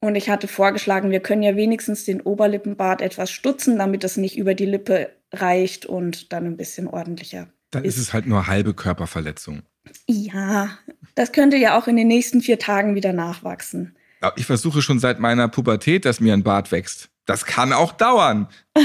Und 0.00 0.14
ich 0.14 0.30
hatte 0.30 0.46
vorgeschlagen, 0.46 1.10
wir 1.10 1.20
können 1.20 1.42
ja 1.42 1.56
wenigstens 1.56 2.04
den 2.04 2.20
Oberlippenbart 2.20 3.02
etwas 3.02 3.30
stutzen, 3.30 3.78
damit 3.78 4.04
es 4.04 4.16
nicht 4.16 4.38
über 4.38 4.54
die 4.54 4.66
Lippe 4.66 5.10
reicht 5.32 5.86
und 5.86 6.32
dann 6.32 6.46
ein 6.46 6.56
bisschen 6.56 6.86
ordentlicher. 6.86 7.48
Dann 7.70 7.84
ist, 7.84 7.96
ist 7.96 8.02
es 8.02 8.12
halt 8.12 8.26
nur 8.26 8.46
halbe 8.46 8.74
Körperverletzung. 8.74 9.62
Ja, 10.06 10.78
das 11.14 11.32
könnte 11.32 11.56
ja 11.56 11.78
auch 11.78 11.88
in 11.88 11.96
den 11.96 12.08
nächsten 12.08 12.40
vier 12.40 12.58
Tagen 12.58 12.94
wieder 12.94 13.12
nachwachsen. 13.12 13.96
Ich 14.36 14.46
versuche 14.46 14.82
schon 14.82 14.98
seit 14.98 15.20
meiner 15.20 15.48
Pubertät, 15.48 16.04
dass 16.04 16.20
mir 16.20 16.32
ein 16.32 16.42
Bart 16.42 16.72
wächst. 16.72 17.08
Das 17.24 17.44
kann 17.44 17.72
auch 17.72 17.92
dauern. 17.92 18.48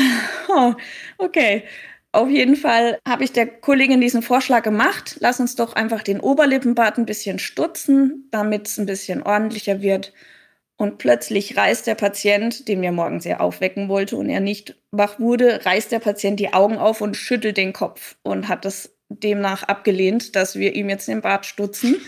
Oh, 0.55 0.75
okay. 1.17 1.63
Auf 2.11 2.29
jeden 2.29 2.55
Fall 2.55 2.99
habe 3.07 3.23
ich 3.23 3.31
der 3.31 3.47
Kollegin 3.47 4.01
diesen 4.01 4.21
Vorschlag 4.21 4.61
gemacht. 4.61 5.17
Lass 5.19 5.39
uns 5.39 5.55
doch 5.55 5.73
einfach 5.73 6.03
den 6.03 6.19
Oberlippenbart 6.19 6.99
ein 6.99 7.07
bisschen 7.07 7.39
stutzen, 7.39 8.27
damit 8.29 8.67
es 8.67 8.77
ein 8.77 8.85
bisschen 8.85 9.23
ordentlicher 9.23 9.81
wird. 9.81 10.13
Und 10.83 10.97
plötzlich 10.97 11.55
reißt 11.55 11.87
der 11.87 11.95
Patient, 11.95 12.67
den 12.67 12.81
wir 12.81 12.91
morgens 12.91 13.23
sehr 13.23 13.39
aufwecken 13.39 13.87
wollte 13.87 14.17
und 14.17 14.29
er 14.29 14.41
nicht 14.41 14.75
wach 14.91 15.17
wurde, 15.17 15.65
reißt 15.65 15.93
der 15.93 15.99
Patient 15.99 16.37
die 16.41 16.51
Augen 16.51 16.77
auf 16.77 16.99
und 16.99 17.15
schüttelt 17.15 17.55
den 17.55 17.71
Kopf 17.71 18.17
und 18.21 18.49
hat 18.49 18.65
es 18.65 18.93
demnach 19.07 19.63
abgelehnt, 19.63 20.35
dass 20.35 20.57
wir 20.57 20.75
ihm 20.75 20.89
jetzt 20.89 21.07
den 21.07 21.21
Bart 21.21 21.45
stutzen. 21.45 22.01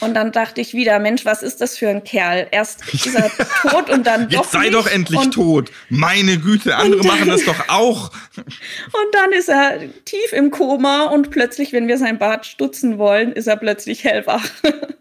Und 0.00 0.14
dann 0.14 0.32
dachte 0.32 0.60
ich 0.60 0.74
wieder, 0.74 0.98
Mensch, 0.98 1.24
was 1.24 1.44
ist 1.44 1.60
das 1.60 1.78
für 1.78 1.88
ein 1.88 2.02
Kerl? 2.02 2.48
Erst 2.50 2.82
ist 2.92 3.14
er 3.14 3.30
tot 3.70 3.88
und 3.88 4.04
dann 4.08 4.22
Jetzt 4.22 4.34
doch 4.34 4.44
sei 4.50 4.62
nicht. 4.62 4.74
doch 4.74 4.88
endlich 4.88 5.20
und, 5.20 5.30
tot. 5.32 5.70
Meine 5.88 6.36
Güte, 6.40 6.74
andere 6.74 7.02
dann- 7.02 7.06
machen 7.06 7.28
das 7.28 7.44
doch 7.44 7.68
auch. 7.68 8.10
Und 8.36 9.14
dann 9.14 9.30
ist 9.38 9.48
er 9.48 9.78
tief 10.04 10.32
im 10.32 10.50
Koma 10.50 11.04
und 11.04 11.30
plötzlich, 11.30 11.72
wenn 11.72 11.86
wir 11.86 11.96
sein 11.96 12.18
Bad 12.18 12.44
stutzen 12.44 12.98
wollen, 12.98 13.30
ist 13.32 13.46
er 13.46 13.56
plötzlich 13.56 14.02
hellwach. 14.02 14.44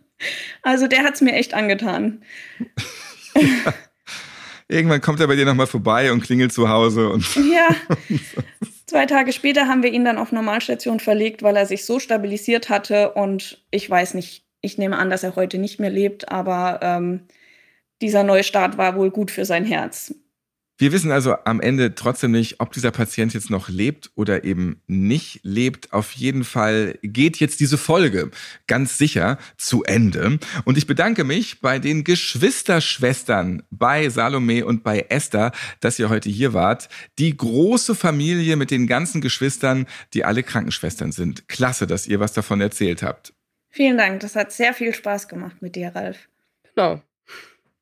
Also 0.62 0.88
der 0.88 1.04
hat's 1.04 1.22
mir 1.22 1.34
echt 1.34 1.54
angetan. 1.54 2.24
Irgendwann 4.68 5.02
kommt 5.02 5.20
er 5.20 5.28
bei 5.28 5.36
dir 5.36 5.46
nochmal 5.46 5.68
vorbei 5.68 6.12
und 6.12 6.22
klingelt 6.22 6.54
zu 6.54 6.70
Hause 6.70 7.10
und 7.10 7.26
Ja. 7.36 7.70
Zwei 8.86 9.06
Tage 9.06 9.34
später 9.34 9.68
haben 9.68 9.84
wir 9.84 9.92
ihn 9.92 10.04
dann 10.04 10.18
auf 10.18 10.32
Normalstation 10.32 11.00
verlegt, 11.00 11.44
weil 11.44 11.56
er 11.56 11.68
sich 11.68 11.86
so 11.86 12.00
stabilisiert 12.00 12.70
hatte. 12.70 13.12
Und 13.12 13.64
ich 13.70 13.88
weiß 13.88 14.16
nicht, 14.16 14.46
ich 14.62 14.80
nehme 14.80 14.98
an, 14.98 15.12
dass 15.12 15.24
er 15.24 15.36
heute 15.36 15.60
nicht 15.60 15.80
mehr 15.80 15.92
lebt, 15.92 16.30
aber 16.30 16.80
ähm, 16.82 17.28
dieser 18.02 18.24
Neustart 18.24 18.78
war 18.78 18.96
wohl 18.96 19.12
gut 19.12 19.30
für 19.30 19.46
sein 19.46 19.64
Herz. 19.64 20.16
Wir 20.82 20.94
wissen 20.94 21.12
also 21.12 21.36
am 21.44 21.60
Ende 21.60 21.94
trotzdem 21.94 22.32
nicht, 22.32 22.62
ob 22.62 22.72
dieser 22.72 22.92
Patient 22.92 23.34
jetzt 23.34 23.50
noch 23.50 23.68
lebt 23.68 24.12
oder 24.16 24.46
eben 24.46 24.82
nicht 24.88 25.42
lebt. 25.44 25.92
Auf 25.92 26.14
jeden 26.14 26.46
Fall 26.46 26.98
geht 27.04 27.38
jetzt 27.42 27.60
diese 27.60 27.78
Folge 27.78 28.32
ganz 28.66 28.98
sicher 28.98 29.38
zu 29.58 29.84
Ende. 29.84 30.40
Und 30.64 30.78
ich 30.78 30.88
bedanke 30.88 31.26
mich 31.26 31.60
bei 31.60 31.80
den 31.80 32.06
Geschwisterschwestern, 32.06 33.62
bei 33.70 34.08
Salome 34.08 34.66
und 34.66 34.82
bei 34.82 35.06
Esther, 35.10 35.52
dass 35.82 36.00
ihr 36.00 36.08
heute 36.08 36.30
hier 36.30 36.54
wart. 36.54 36.88
Die 37.18 37.36
große 37.36 37.94
Familie 37.94 38.56
mit 38.56 38.72
den 38.72 38.88
ganzen 38.88 39.20
Geschwistern, 39.20 39.86
die 40.14 40.24
alle 40.24 40.44
Krankenschwestern 40.44 41.12
sind. 41.12 41.50
Klasse, 41.50 41.88
dass 41.88 42.08
ihr 42.08 42.22
was 42.22 42.32
davon 42.32 42.62
erzählt 42.62 43.04
habt. 43.04 43.34
Vielen 43.68 43.98
Dank, 43.98 44.22
das 44.22 44.38
hat 44.38 44.54
sehr 44.54 44.74
viel 44.74 44.94
Spaß 44.94 45.28
gemacht 45.28 45.62
mit 45.62 45.76
dir, 45.76 45.94
Ralf. 45.94 46.30
Genau. 46.74 47.02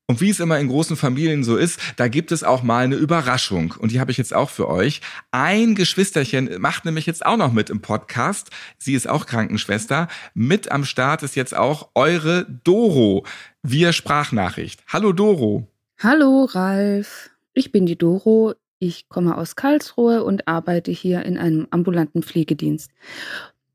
Und 0.09 0.21
wie 0.21 0.29
es 0.29 0.39
immer 0.39 0.57
in 0.57 0.69
großen 0.69 0.95
Familien 0.95 1.43
so 1.43 1.57
ist, 1.57 1.81
da 1.97 2.07
gibt 2.07 2.31
es 2.31 2.41
auch 2.41 2.63
mal 2.63 2.85
eine 2.85 2.95
Überraschung. 2.95 3.73
Und 3.77 3.91
die 3.91 3.99
habe 3.99 4.09
ich 4.09 4.17
jetzt 4.17 4.33
auch 4.33 4.49
für 4.49 4.69
euch. 4.69 5.01
Ein 5.31 5.75
Geschwisterchen 5.75 6.61
macht 6.61 6.85
nämlich 6.85 7.05
jetzt 7.05 7.25
auch 7.25 7.35
noch 7.35 7.51
mit 7.51 7.69
im 7.69 7.81
Podcast. 7.81 8.49
Sie 8.77 8.93
ist 8.93 9.09
auch 9.09 9.25
Krankenschwester. 9.25 10.07
Mit 10.33 10.71
am 10.71 10.85
Start 10.85 11.23
ist 11.23 11.35
jetzt 11.35 11.53
auch 11.53 11.89
eure 11.93 12.45
Doro 12.63 13.25
via 13.63 13.91
Sprachnachricht. 13.91 14.81
Hallo 14.87 15.11
Doro. 15.11 15.67
Hallo 15.99 16.45
Ralf, 16.45 17.29
ich 17.53 17.73
bin 17.73 17.85
die 17.85 17.97
Doro. 17.97 18.53
Ich 18.79 19.09
komme 19.09 19.35
aus 19.35 19.57
Karlsruhe 19.57 20.23
und 20.23 20.47
arbeite 20.47 20.91
hier 20.91 21.25
in 21.25 21.37
einem 21.37 21.67
ambulanten 21.71 22.23
Pflegedienst. 22.23 22.91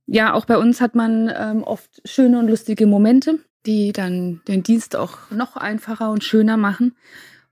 Ja, 0.06 0.32
auch 0.32 0.46
bei 0.46 0.56
uns 0.56 0.80
hat 0.80 0.94
man 0.94 1.30
ähm, 1.36 1.62
oft 1.62 2.00
schöne 2.08 2.38
und 2.38 2.48
lustige 2.48 2.86
Momente, 2.86 3.38
die 3.66 3.92
dann 3.92 4.40
den 4.48 4.62
Dienst 4.62 4.96
auch 4.96 5.30
noch 5.30 5.56
einfacher 5.56 6.10
und 6.10 6.24
schöner 6.24 6.56
machen. 6.56 6.96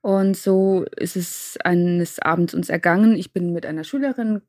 Und 0.02 0.36
so 0.36 0.84
ist 0.96 1.16
es 1.16 1.58
eines 1.62 2.18
Abends 2.20 2.54
uns 2.54 2.68
ergangen. 2.68 3.14
Ich 3.16 3.32
bin 3.32 3.52
mit 3.52 3.66
einer 3.66 3.84
Schülerin 3.84 4.42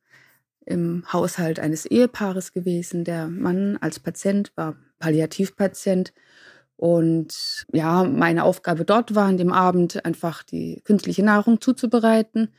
im 0.66 1.04
Haushalt 1.12 1.60
eines 1.60 1.86
Ehepaares 1.86 2.54
gewesen. 2.54 3.04
Der 3.04 3.28
Mann 3.28 3.78
als 3.82 4.00
Patient 4.00 4.52
war 4.56 4.76
Palliativpatient. 5.00 6.14
Und 6.78 7.66
ja, 7.72 8.04
meine 8.04 8.44
Aufgabe 8.44 8.86
dort 8.86 9.14
war 9.14 9.28
an 9.28 9.38
dem 9.38 9.52
Abend 9.52 10.04
einfach 10.06 10.44
die 10.44 10.82
künstliche 10.84 11.24
Nahrung 11.24 11.62
zuzubereiten 11.62 12.50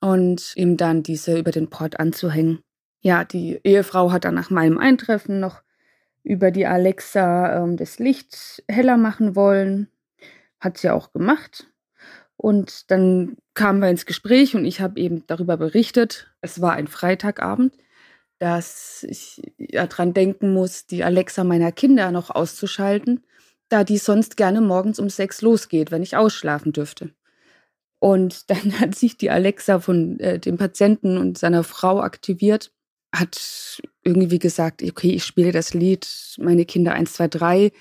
und 0.00 0.52
ihm 0.56 0.76
dann 0.76 1.02
diese 1.02 1.38
über 1.38 1.50
den 1.50 1.70
Port 1.70 2.00
anzuhängen. 2.00 2.60
Ja, 3.00 3.24
die 3.24 3.60
Ehefrau 3.62 4.12
hat 4.12 4.24
dann 4.24 4.34
nach 4.34 4.50
meinem 4.50 4.78
Eintreffen 4.78 5.40
noch 5.40 5.62
über 6.22 6.50
die 6.50 6.66
Alexa 6.66 7.62
ähm, 7.62 7.76
das 7.76 7.98
Licht 7.98 8.62
heller 8.68 8.96
machen 8.96 9.36
wollen. 9.36 9.88
Hat 10.60 10.78
sie 10.78 10.90
auch 10.90 11.12
gemacht. 11.12 11.70
Und 12.36 12.90
dann 12.90 13.36
kamen 13.54 13.80
wir 13.80 13.90
ins 13.90 14.06
Gespräch 14.06 14.54
und 14.54 14.64
ich 14.64 14.80
habe 14.80 14.98
eben 14.98 15.26
darüber 15.26 15.56
berichtet. 15.58 16.32
Es 16.40 16.62
war 16.62 16.72
ein 16.72 16.86
Freitagabend, 16.86 17.76
dass 18.38 19.04
ich 19.08 19.42
ja 19.58 19.86
dran 19.86 20.14
denken 20.14 20.54
muss, 20.54 20.86
die 20.86 21.04
Alexa 21.04 21.44
meiner 21.44 21.72
Kinder 21.72 22.10
noch 22.10 22.30
auszuschalten, 22.30 23.24
da 23.68 23.84
die 23.84 23.98
sonst 23.98 24.38
gerne 24.38 24.62
morgens 24.62 24.98
um 24.98 25.10
sechs 25.10 25.42
losgeht, 25.42 25.90
wenn 25.90 26.02
ich 26.02 26.16
ausschlafen 26.16 26.72
dürfte. 26.72 27.10
Und 27.98 28.50
dann 28.50 28.80
hat 28.80 28.94
sich 28.94 29.18
die 29.18 29.30
Alexa 29.30 29.78
von 29.80 30.18
äh, 30.20 30.38
dem 30.38 30.56
Patienten 30.56 31.18
und 31.18 31.38
seiner 31.38 31.62
Frau 31.62 32.00
aktiviert, 32.00 32.72
hat 33.14 33.80
irgendwie 34.04 34.38
gesagt, 34.38 34.82
okay, 34.82 35.10
ich 35.10 35.24
spiele 35.24 35.52
das 35.52 35.74
Lied, 35.74 36.06
meine 36.38 36.64
Kinder 36.64 36.92
1, 36.92 37.12
2, 37.14 37.28
3, 37.28 37.72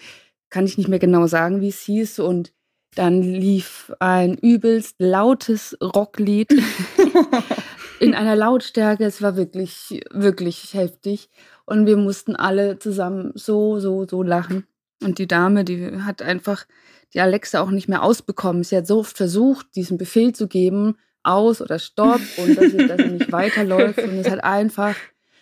kann 0.50 0.66
ich 0.66 0.78
nicht 0.78 0.90
mehr 0.90 1.00
genau 1.00 1.28
sagen, 1.28 1.62
wie 1.62 1.70
es 1.70 1.82
hieß. 1.82 2.20
Und 2.20 2.54
dann 2.96 3.22
lief 3.22 3.94
ein 4.00 4.36
übelst 4.36 4.96
lautes 5.00 5.78
Rocklied 5.82 6.52
in 8.00 8.16
einer 8.16 8.36
Lautstärke. 8.36 9.06
Es 9.06 9.22
war 9.22 9.36
wirklich, 9.36 10.02
wirklich 10.12 10.74
heftig. 10.74 11.30
Und 11.66 11.86
wir 11.86 11.98
mussten 11.98 12.36
alle 12.36 12.80
zusammen 12.80 13.32
so, 13.36 13.80
so, 13.80 14.08
so 14.08 14.24
lachen. 14.24 14.66
Und 15.04 15.20
die 15.20 15.28
Dame, 15.28 15.64
die 15.64 16.02
hat 16.02 16.22
einfach 16.22 16.66
die 17.14 17.22
Alexa 17.22 17.62
auch 17.62 17.70
nicht 17.70 17.88
mehr 17.88 18.04
ausbekommen. 18.04 18.64
Sie 18.64 18.76
hat 18.76 18.88
so 18.88 19.00
oft 19.00 19.16
versucht, 19.16 19.68
diesen 19.76 19.98
Befehl 19.98 20.34
zu 20.34 20.48
geben, 20.48 20.96
aus 21.24 21.62
oder 21.62 21.80
stopp 21.80 22.22
und 22.38 22.58
dass 22.58 22.72
sie, 22.72 22.88
dass 22.88 22.98
sie 22.98 23.10
nicht 23.10 23.32
weiterläuft. 23.32 24.00
Und 24.00 24.18
es 24.18 24.30
hat 24.30 24.44
einfach 24.44 24.96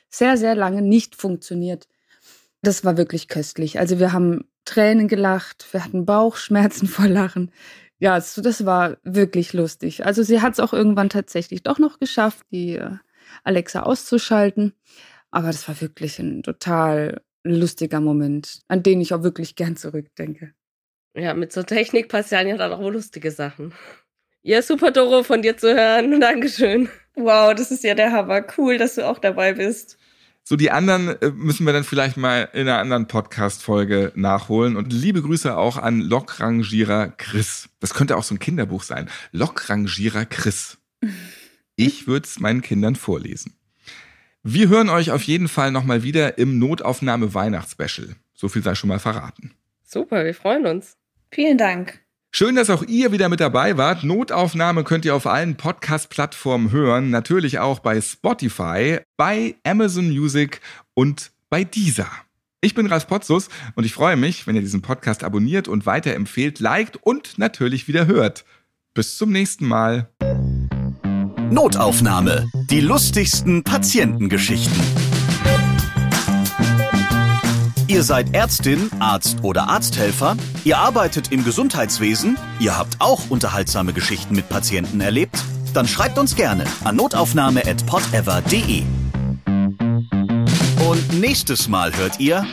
sehr, 0.10 0.38
sehr 0.38 0.56
lange 0.56 0.82
nicht 0.82 1.16
funktioniert. 1.16 1.88
Das 2.62 2.84
war 2.84 2.98
wirklich 2.98 3.28
köstlich. 3.28 3.80
Also 3.80 4.00
wir 4.00 4.14
haben 4.14 4.48
Tränen 4.66 5.08
gelacht, 5.08 5.68
wir 5.72 5.84
hatten 5.84 6.06
Bauchschmerzen 6.06 6.88
vor 6.88 7.08
Lachen. 7.08 7.52
Ja, 8.00 8.16
das 8.16 8.66
war 8.66 8.98
wirklich 9.04 9.54
lustig. 9.54 10.06
Also 10.06 10.22
sie 10.22 10.42
hat 10.42 10.54
es 10.54 10.60
auch 10.60 10.74
irgendwann 10.74 11.10
tatsächlich 11.10 11.64
doch 11.64 11.80
noch 11.80 12.00
geschafft, 12.00 12.46
die 12.52 12.76
äh, 12.76 12.92
Alexa 13.44 13.82
auszuschalten. 13.84 14.74
Aber 15.32 15.48
das 15.48 15.68
war 15.68 15.82
wirklich 15.82 16.20
ein 16.20 16.44
total 16.44 17.22
lustiger 17.44 18.00
Moment, 18.00 18.62
an 18.68 18.84
den 18.84 19.02
ich 19.02 19.14
auch 19.14 19.24
wirklich 19.24 19.56
gern 19.56 19.76
zurückdenke. 19.76 20.54
Ja, 21.16 21.34
mit 21.34 21.52
so 21.52 21.64
Technik 21.64 22.10
passieren 22.10 22.48
ja 22.48 22.58
dann 22.58 22.74
auch 22.74 22.90
lustige 22.90 23.32
Sachen. 23.32 23.74
Ja, 24.44 24.62
super, 24.62 24.92
Doro, 24.92 25.24
von 25.24 25.42
dir 25.42 25.58
zu 25.58 25.74
hören. 25.74 26.20
Dankeschön. 26.22 26.90
Wow, 27.18 27.56
das 27.56 27.72
ist 27.72 27.84
ja 27.84 27.96
der 27.96 28.12
Hammer. 28.12 28.46
Cool, 28.58 28.78
dass 28.78 28.96
du 28.96 29.08
auch 29.08 29.18
dabei 29.18 29.54
bist. 29.54 29.98
So, 30.44 30.56
die 30.56 30.72
anderen 30.72 31.20
äh, 31.22 31.32
müssen 31.32 31.66
wir 31.66 31.74
dann 31.74 31.84
vielleicht 31.84 32.16
mal 32.16 32.48
in 32.54 32.62
einer 32.62 32.78
anderen 32.78 33.08
Podcast-Folge 33.08 34.14
nachholen. 34.16 34.78
Und 34.78 34.94
liebe 34.94 35.22
Grüße 35.22 35.58
auch 35.58 35.78
an 35.78 36.00
Lokrangierer 36.00 37.10
Chris. 37.10 37.70
Das 37.80 37.94
könnte 37.94 38.16
auch 38.16 38.24
so 38.24 38.36
ein 38.36 38.40
Kinderbuch 38.40 38.84
sein. 38.84 39.10
Lokrangierer 39.32 40.26
Chris. 40.26 40.78
Ich 41.80 42.08
würde 42.08 42.26
es 42.26 42.40
meinen 42.40 42.64
Kindern 42.64 42.96
vorlesen. 42.96 43.54
Wir 44.42 44.68
hören 44.68 44.90
euch 44.90 45.12
auf 45.12 45.22
jeden 45.22 45.48
Fall 45.48 45.72
nochmal 45.72 46.02
wieder 46.02 46.40
im 46.40 46.58
Notaufnahme 46.58 47.36
Weihnachtsspecial. 47.36 48.16
So 48.34 48.50
viel 48.50 48.64
sei 48.64 48.74
schon 48.74 48.88
mal 48.88 48.98
verraten. 48.98 49.52
Super, 49.84 50.26
wir 50.26 50.34
freuen 50.34 50.66
uns. 50.66 50.98
Vielen 51.30 51.60
Dank. 51.60 52.00
Schön, 52.40 52.56
dass 52.56 52.70
auch 52.70 52.84
ihr 52.84 53.12
wieder 53.12 53.30
mit 53.30 53.40
dabei 53.40 53.78
wart. 53.78 54.04
Notaufnahme 54.04 54.84
könnt 54.84 55.06
ihr 55.06 55.16
auf 55.16 55.26
allen 55.26 55.58
Podcast-Plattformen 55.58 56.70
hören. 56.70 57.10
Natürlich 57.10 57.58
auch 57.58 57.80
bei 57.80 58.00
Spotify, 58.00 59.00
bei 59.18 59.56
Amazon 59.64 60.10
Music 60.10 60.62
und 60.94 61.32
bei 61.50 61.64
Deezer. 61.64 62.12
Ich 62.62 62.76
bin 62.76 62.86
Ralf 62.86 63.08
Potzus 63.08 63.50
und 63.74 63.86
ich 63.86 63.94
freue 63.96 64.18
mich, 64.18 64.46
wenn 64.46 64.54
ihr 64.54 64.62
diesen 64.62 64.84
Podcast 64.84 65.24
abonniert 65.24 65.68
und 65.68 65.88
weiterempfehlt, 65.88 66.60
liked 66.60 67.00
und 67.02 67.40
natürlich 67.40 67.88
wieder 67.88 68.06
hört. 68.06 68.46
Bis 68.94 69.18
zum 69.18 69.32
nächsten 69.32 69.66
Mal. 69.66 70.12
Notaufnahme. 71.50 72.46
Die 72.70 72.82
lustigsten 72.82 73.64
Patientengeschichten. 73.64 75.07
Ihr 77.90 78.04
seid 78.04 78.36
Ärztin, 78.36 78.92
Arzt 79.00 79.38
oder 79.44 79.70
Arzthelfer? 79.70 80.36
Ihr 80.66 80.78
arbeitet 80.78 81.32
im 81.32 81.46
Gesundheitswesen? 81.46 82.38
Ihr 82.60 82.78
habt 82.78 82.98
auch 83.00 83.30
unterhaltsame 83.30 83.94
Geschichten 83.94 84.36
mit 84.36 84.50
Patienten 84.50 85.00
erlebt? 85.00 85.42
Dann 85.74 85.88
schreibt 85.88 86.18
uns 86.18 86.36
gerne 86.36 86.66
an 86.84 86.98
notaufnahme.podever.de. 86.98 88.84
Und 90.86 91.20
nächstes 91.22 91.70
Mal 91.70 91.96
hört 91.96 92.20
ihr 92.20 92.46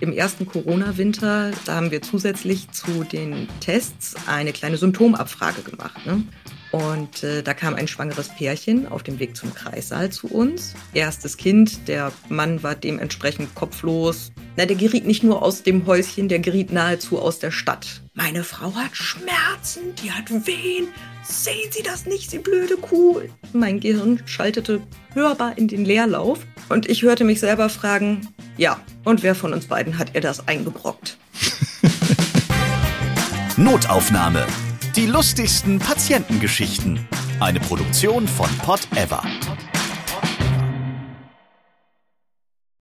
Im 0.00 0.12
ersten 0.12 0.46
Corona-Winter, 0.46 1.52
da 1.64 1.76
haben 1.76 1.92
wir 1.92 2.02
zusätzlich 2.02 2.68
zu 2.72 3.04
den 3.04 3.46
Tests 3.60 4.16
eine 4.26 4.52
kleine 4.52 4.78
Symptomabfrage 4.78 5.62
gemacht. 5.62 6.04
Ne? 6.06 6.24
Und 6.72 7.22
äh, 7.22 7.44
da 7.44 7.54
kam 7.54 7.74
ein 7.74 7.86
schwangeres 7.86 8.30
Pärchen 8.30 8.88
auf 8.88 9.04
dem 9.04 9.20
Weg 9.20 9.36
zum 9.36 9.54
Kreissaal 9.54 10.10
zu 10.10 10.26
uns. 10.26 10.74
Erstes 10.92 11.36
Kind, 11.36 11.86
der 11.86 12.10
Mann 12.28 12.64
war 12.64 12.74
dementsprechend 12.74 13.54
kopflos. 13.54 14.32
Na, 14.56 14.66
der 14.66 14.76
geriet 14.76 15.06
nicht 15.06 15.22
nur 15.22 15.42
aus 15.42 15.62
dem 15.62 15.86
Häuschen, 15.86 16.28
der 16.28 16.38
geriet 16.38 16.72
nahezu 16.72 17.18
aus 17.18 17.38
der 17.38 17.50
Stadt. 17.50 18.02
Meine 18.12 18.44
Frau 18.44 18.74
hat 18.74 18.94
Schmerzen, 18.94 19.94
die 20.02 20.12
hat 20.12 20.30
Wehen. 20.46 20.88
Sehen 21.24 21.70
Sie 21.70 21.82
das 21.82 22.04
nicht, 22.04 22.30
Sie 22.30 22.38
blöde 22.38 22.76
Kuh? 22.76 23.22
Mein 23.54 23.80
Gehirn 23.80 24.20
schaltete 24.26 24.82
hörbar 25.14 25.56
in 25.56 25.68
den 25.68 25.84
Leerlauf 25.84 26.40
und 26.68 26.90
ich 26.90 27.02
hörte 27.02 27.24
mich 27.24 27.40
selber 27.40 27.70
fragen, 27.70 28.28
ja, 28.58 28.78
und 29.04 29.22
wer 29.22 29.34
von 29.34 29.54
uns 29.54 29.66
beiden 29.66 29.98
hat 29.98 30.14
ihr 30.14 30.20
das 30.20 30.46
eingebrockt? 30.46 31.16
Notaufnahme. 33.56 34.46
Die 34.96 35.06
lustigsten 35.06 35.78
Patientengeschichten. 35.78 37.06
Eine 37.40 37.60
Produktion 37.60 38.28
von 38.28 38.50
Pot 38.58 38.80
Ever. 38.94 39.22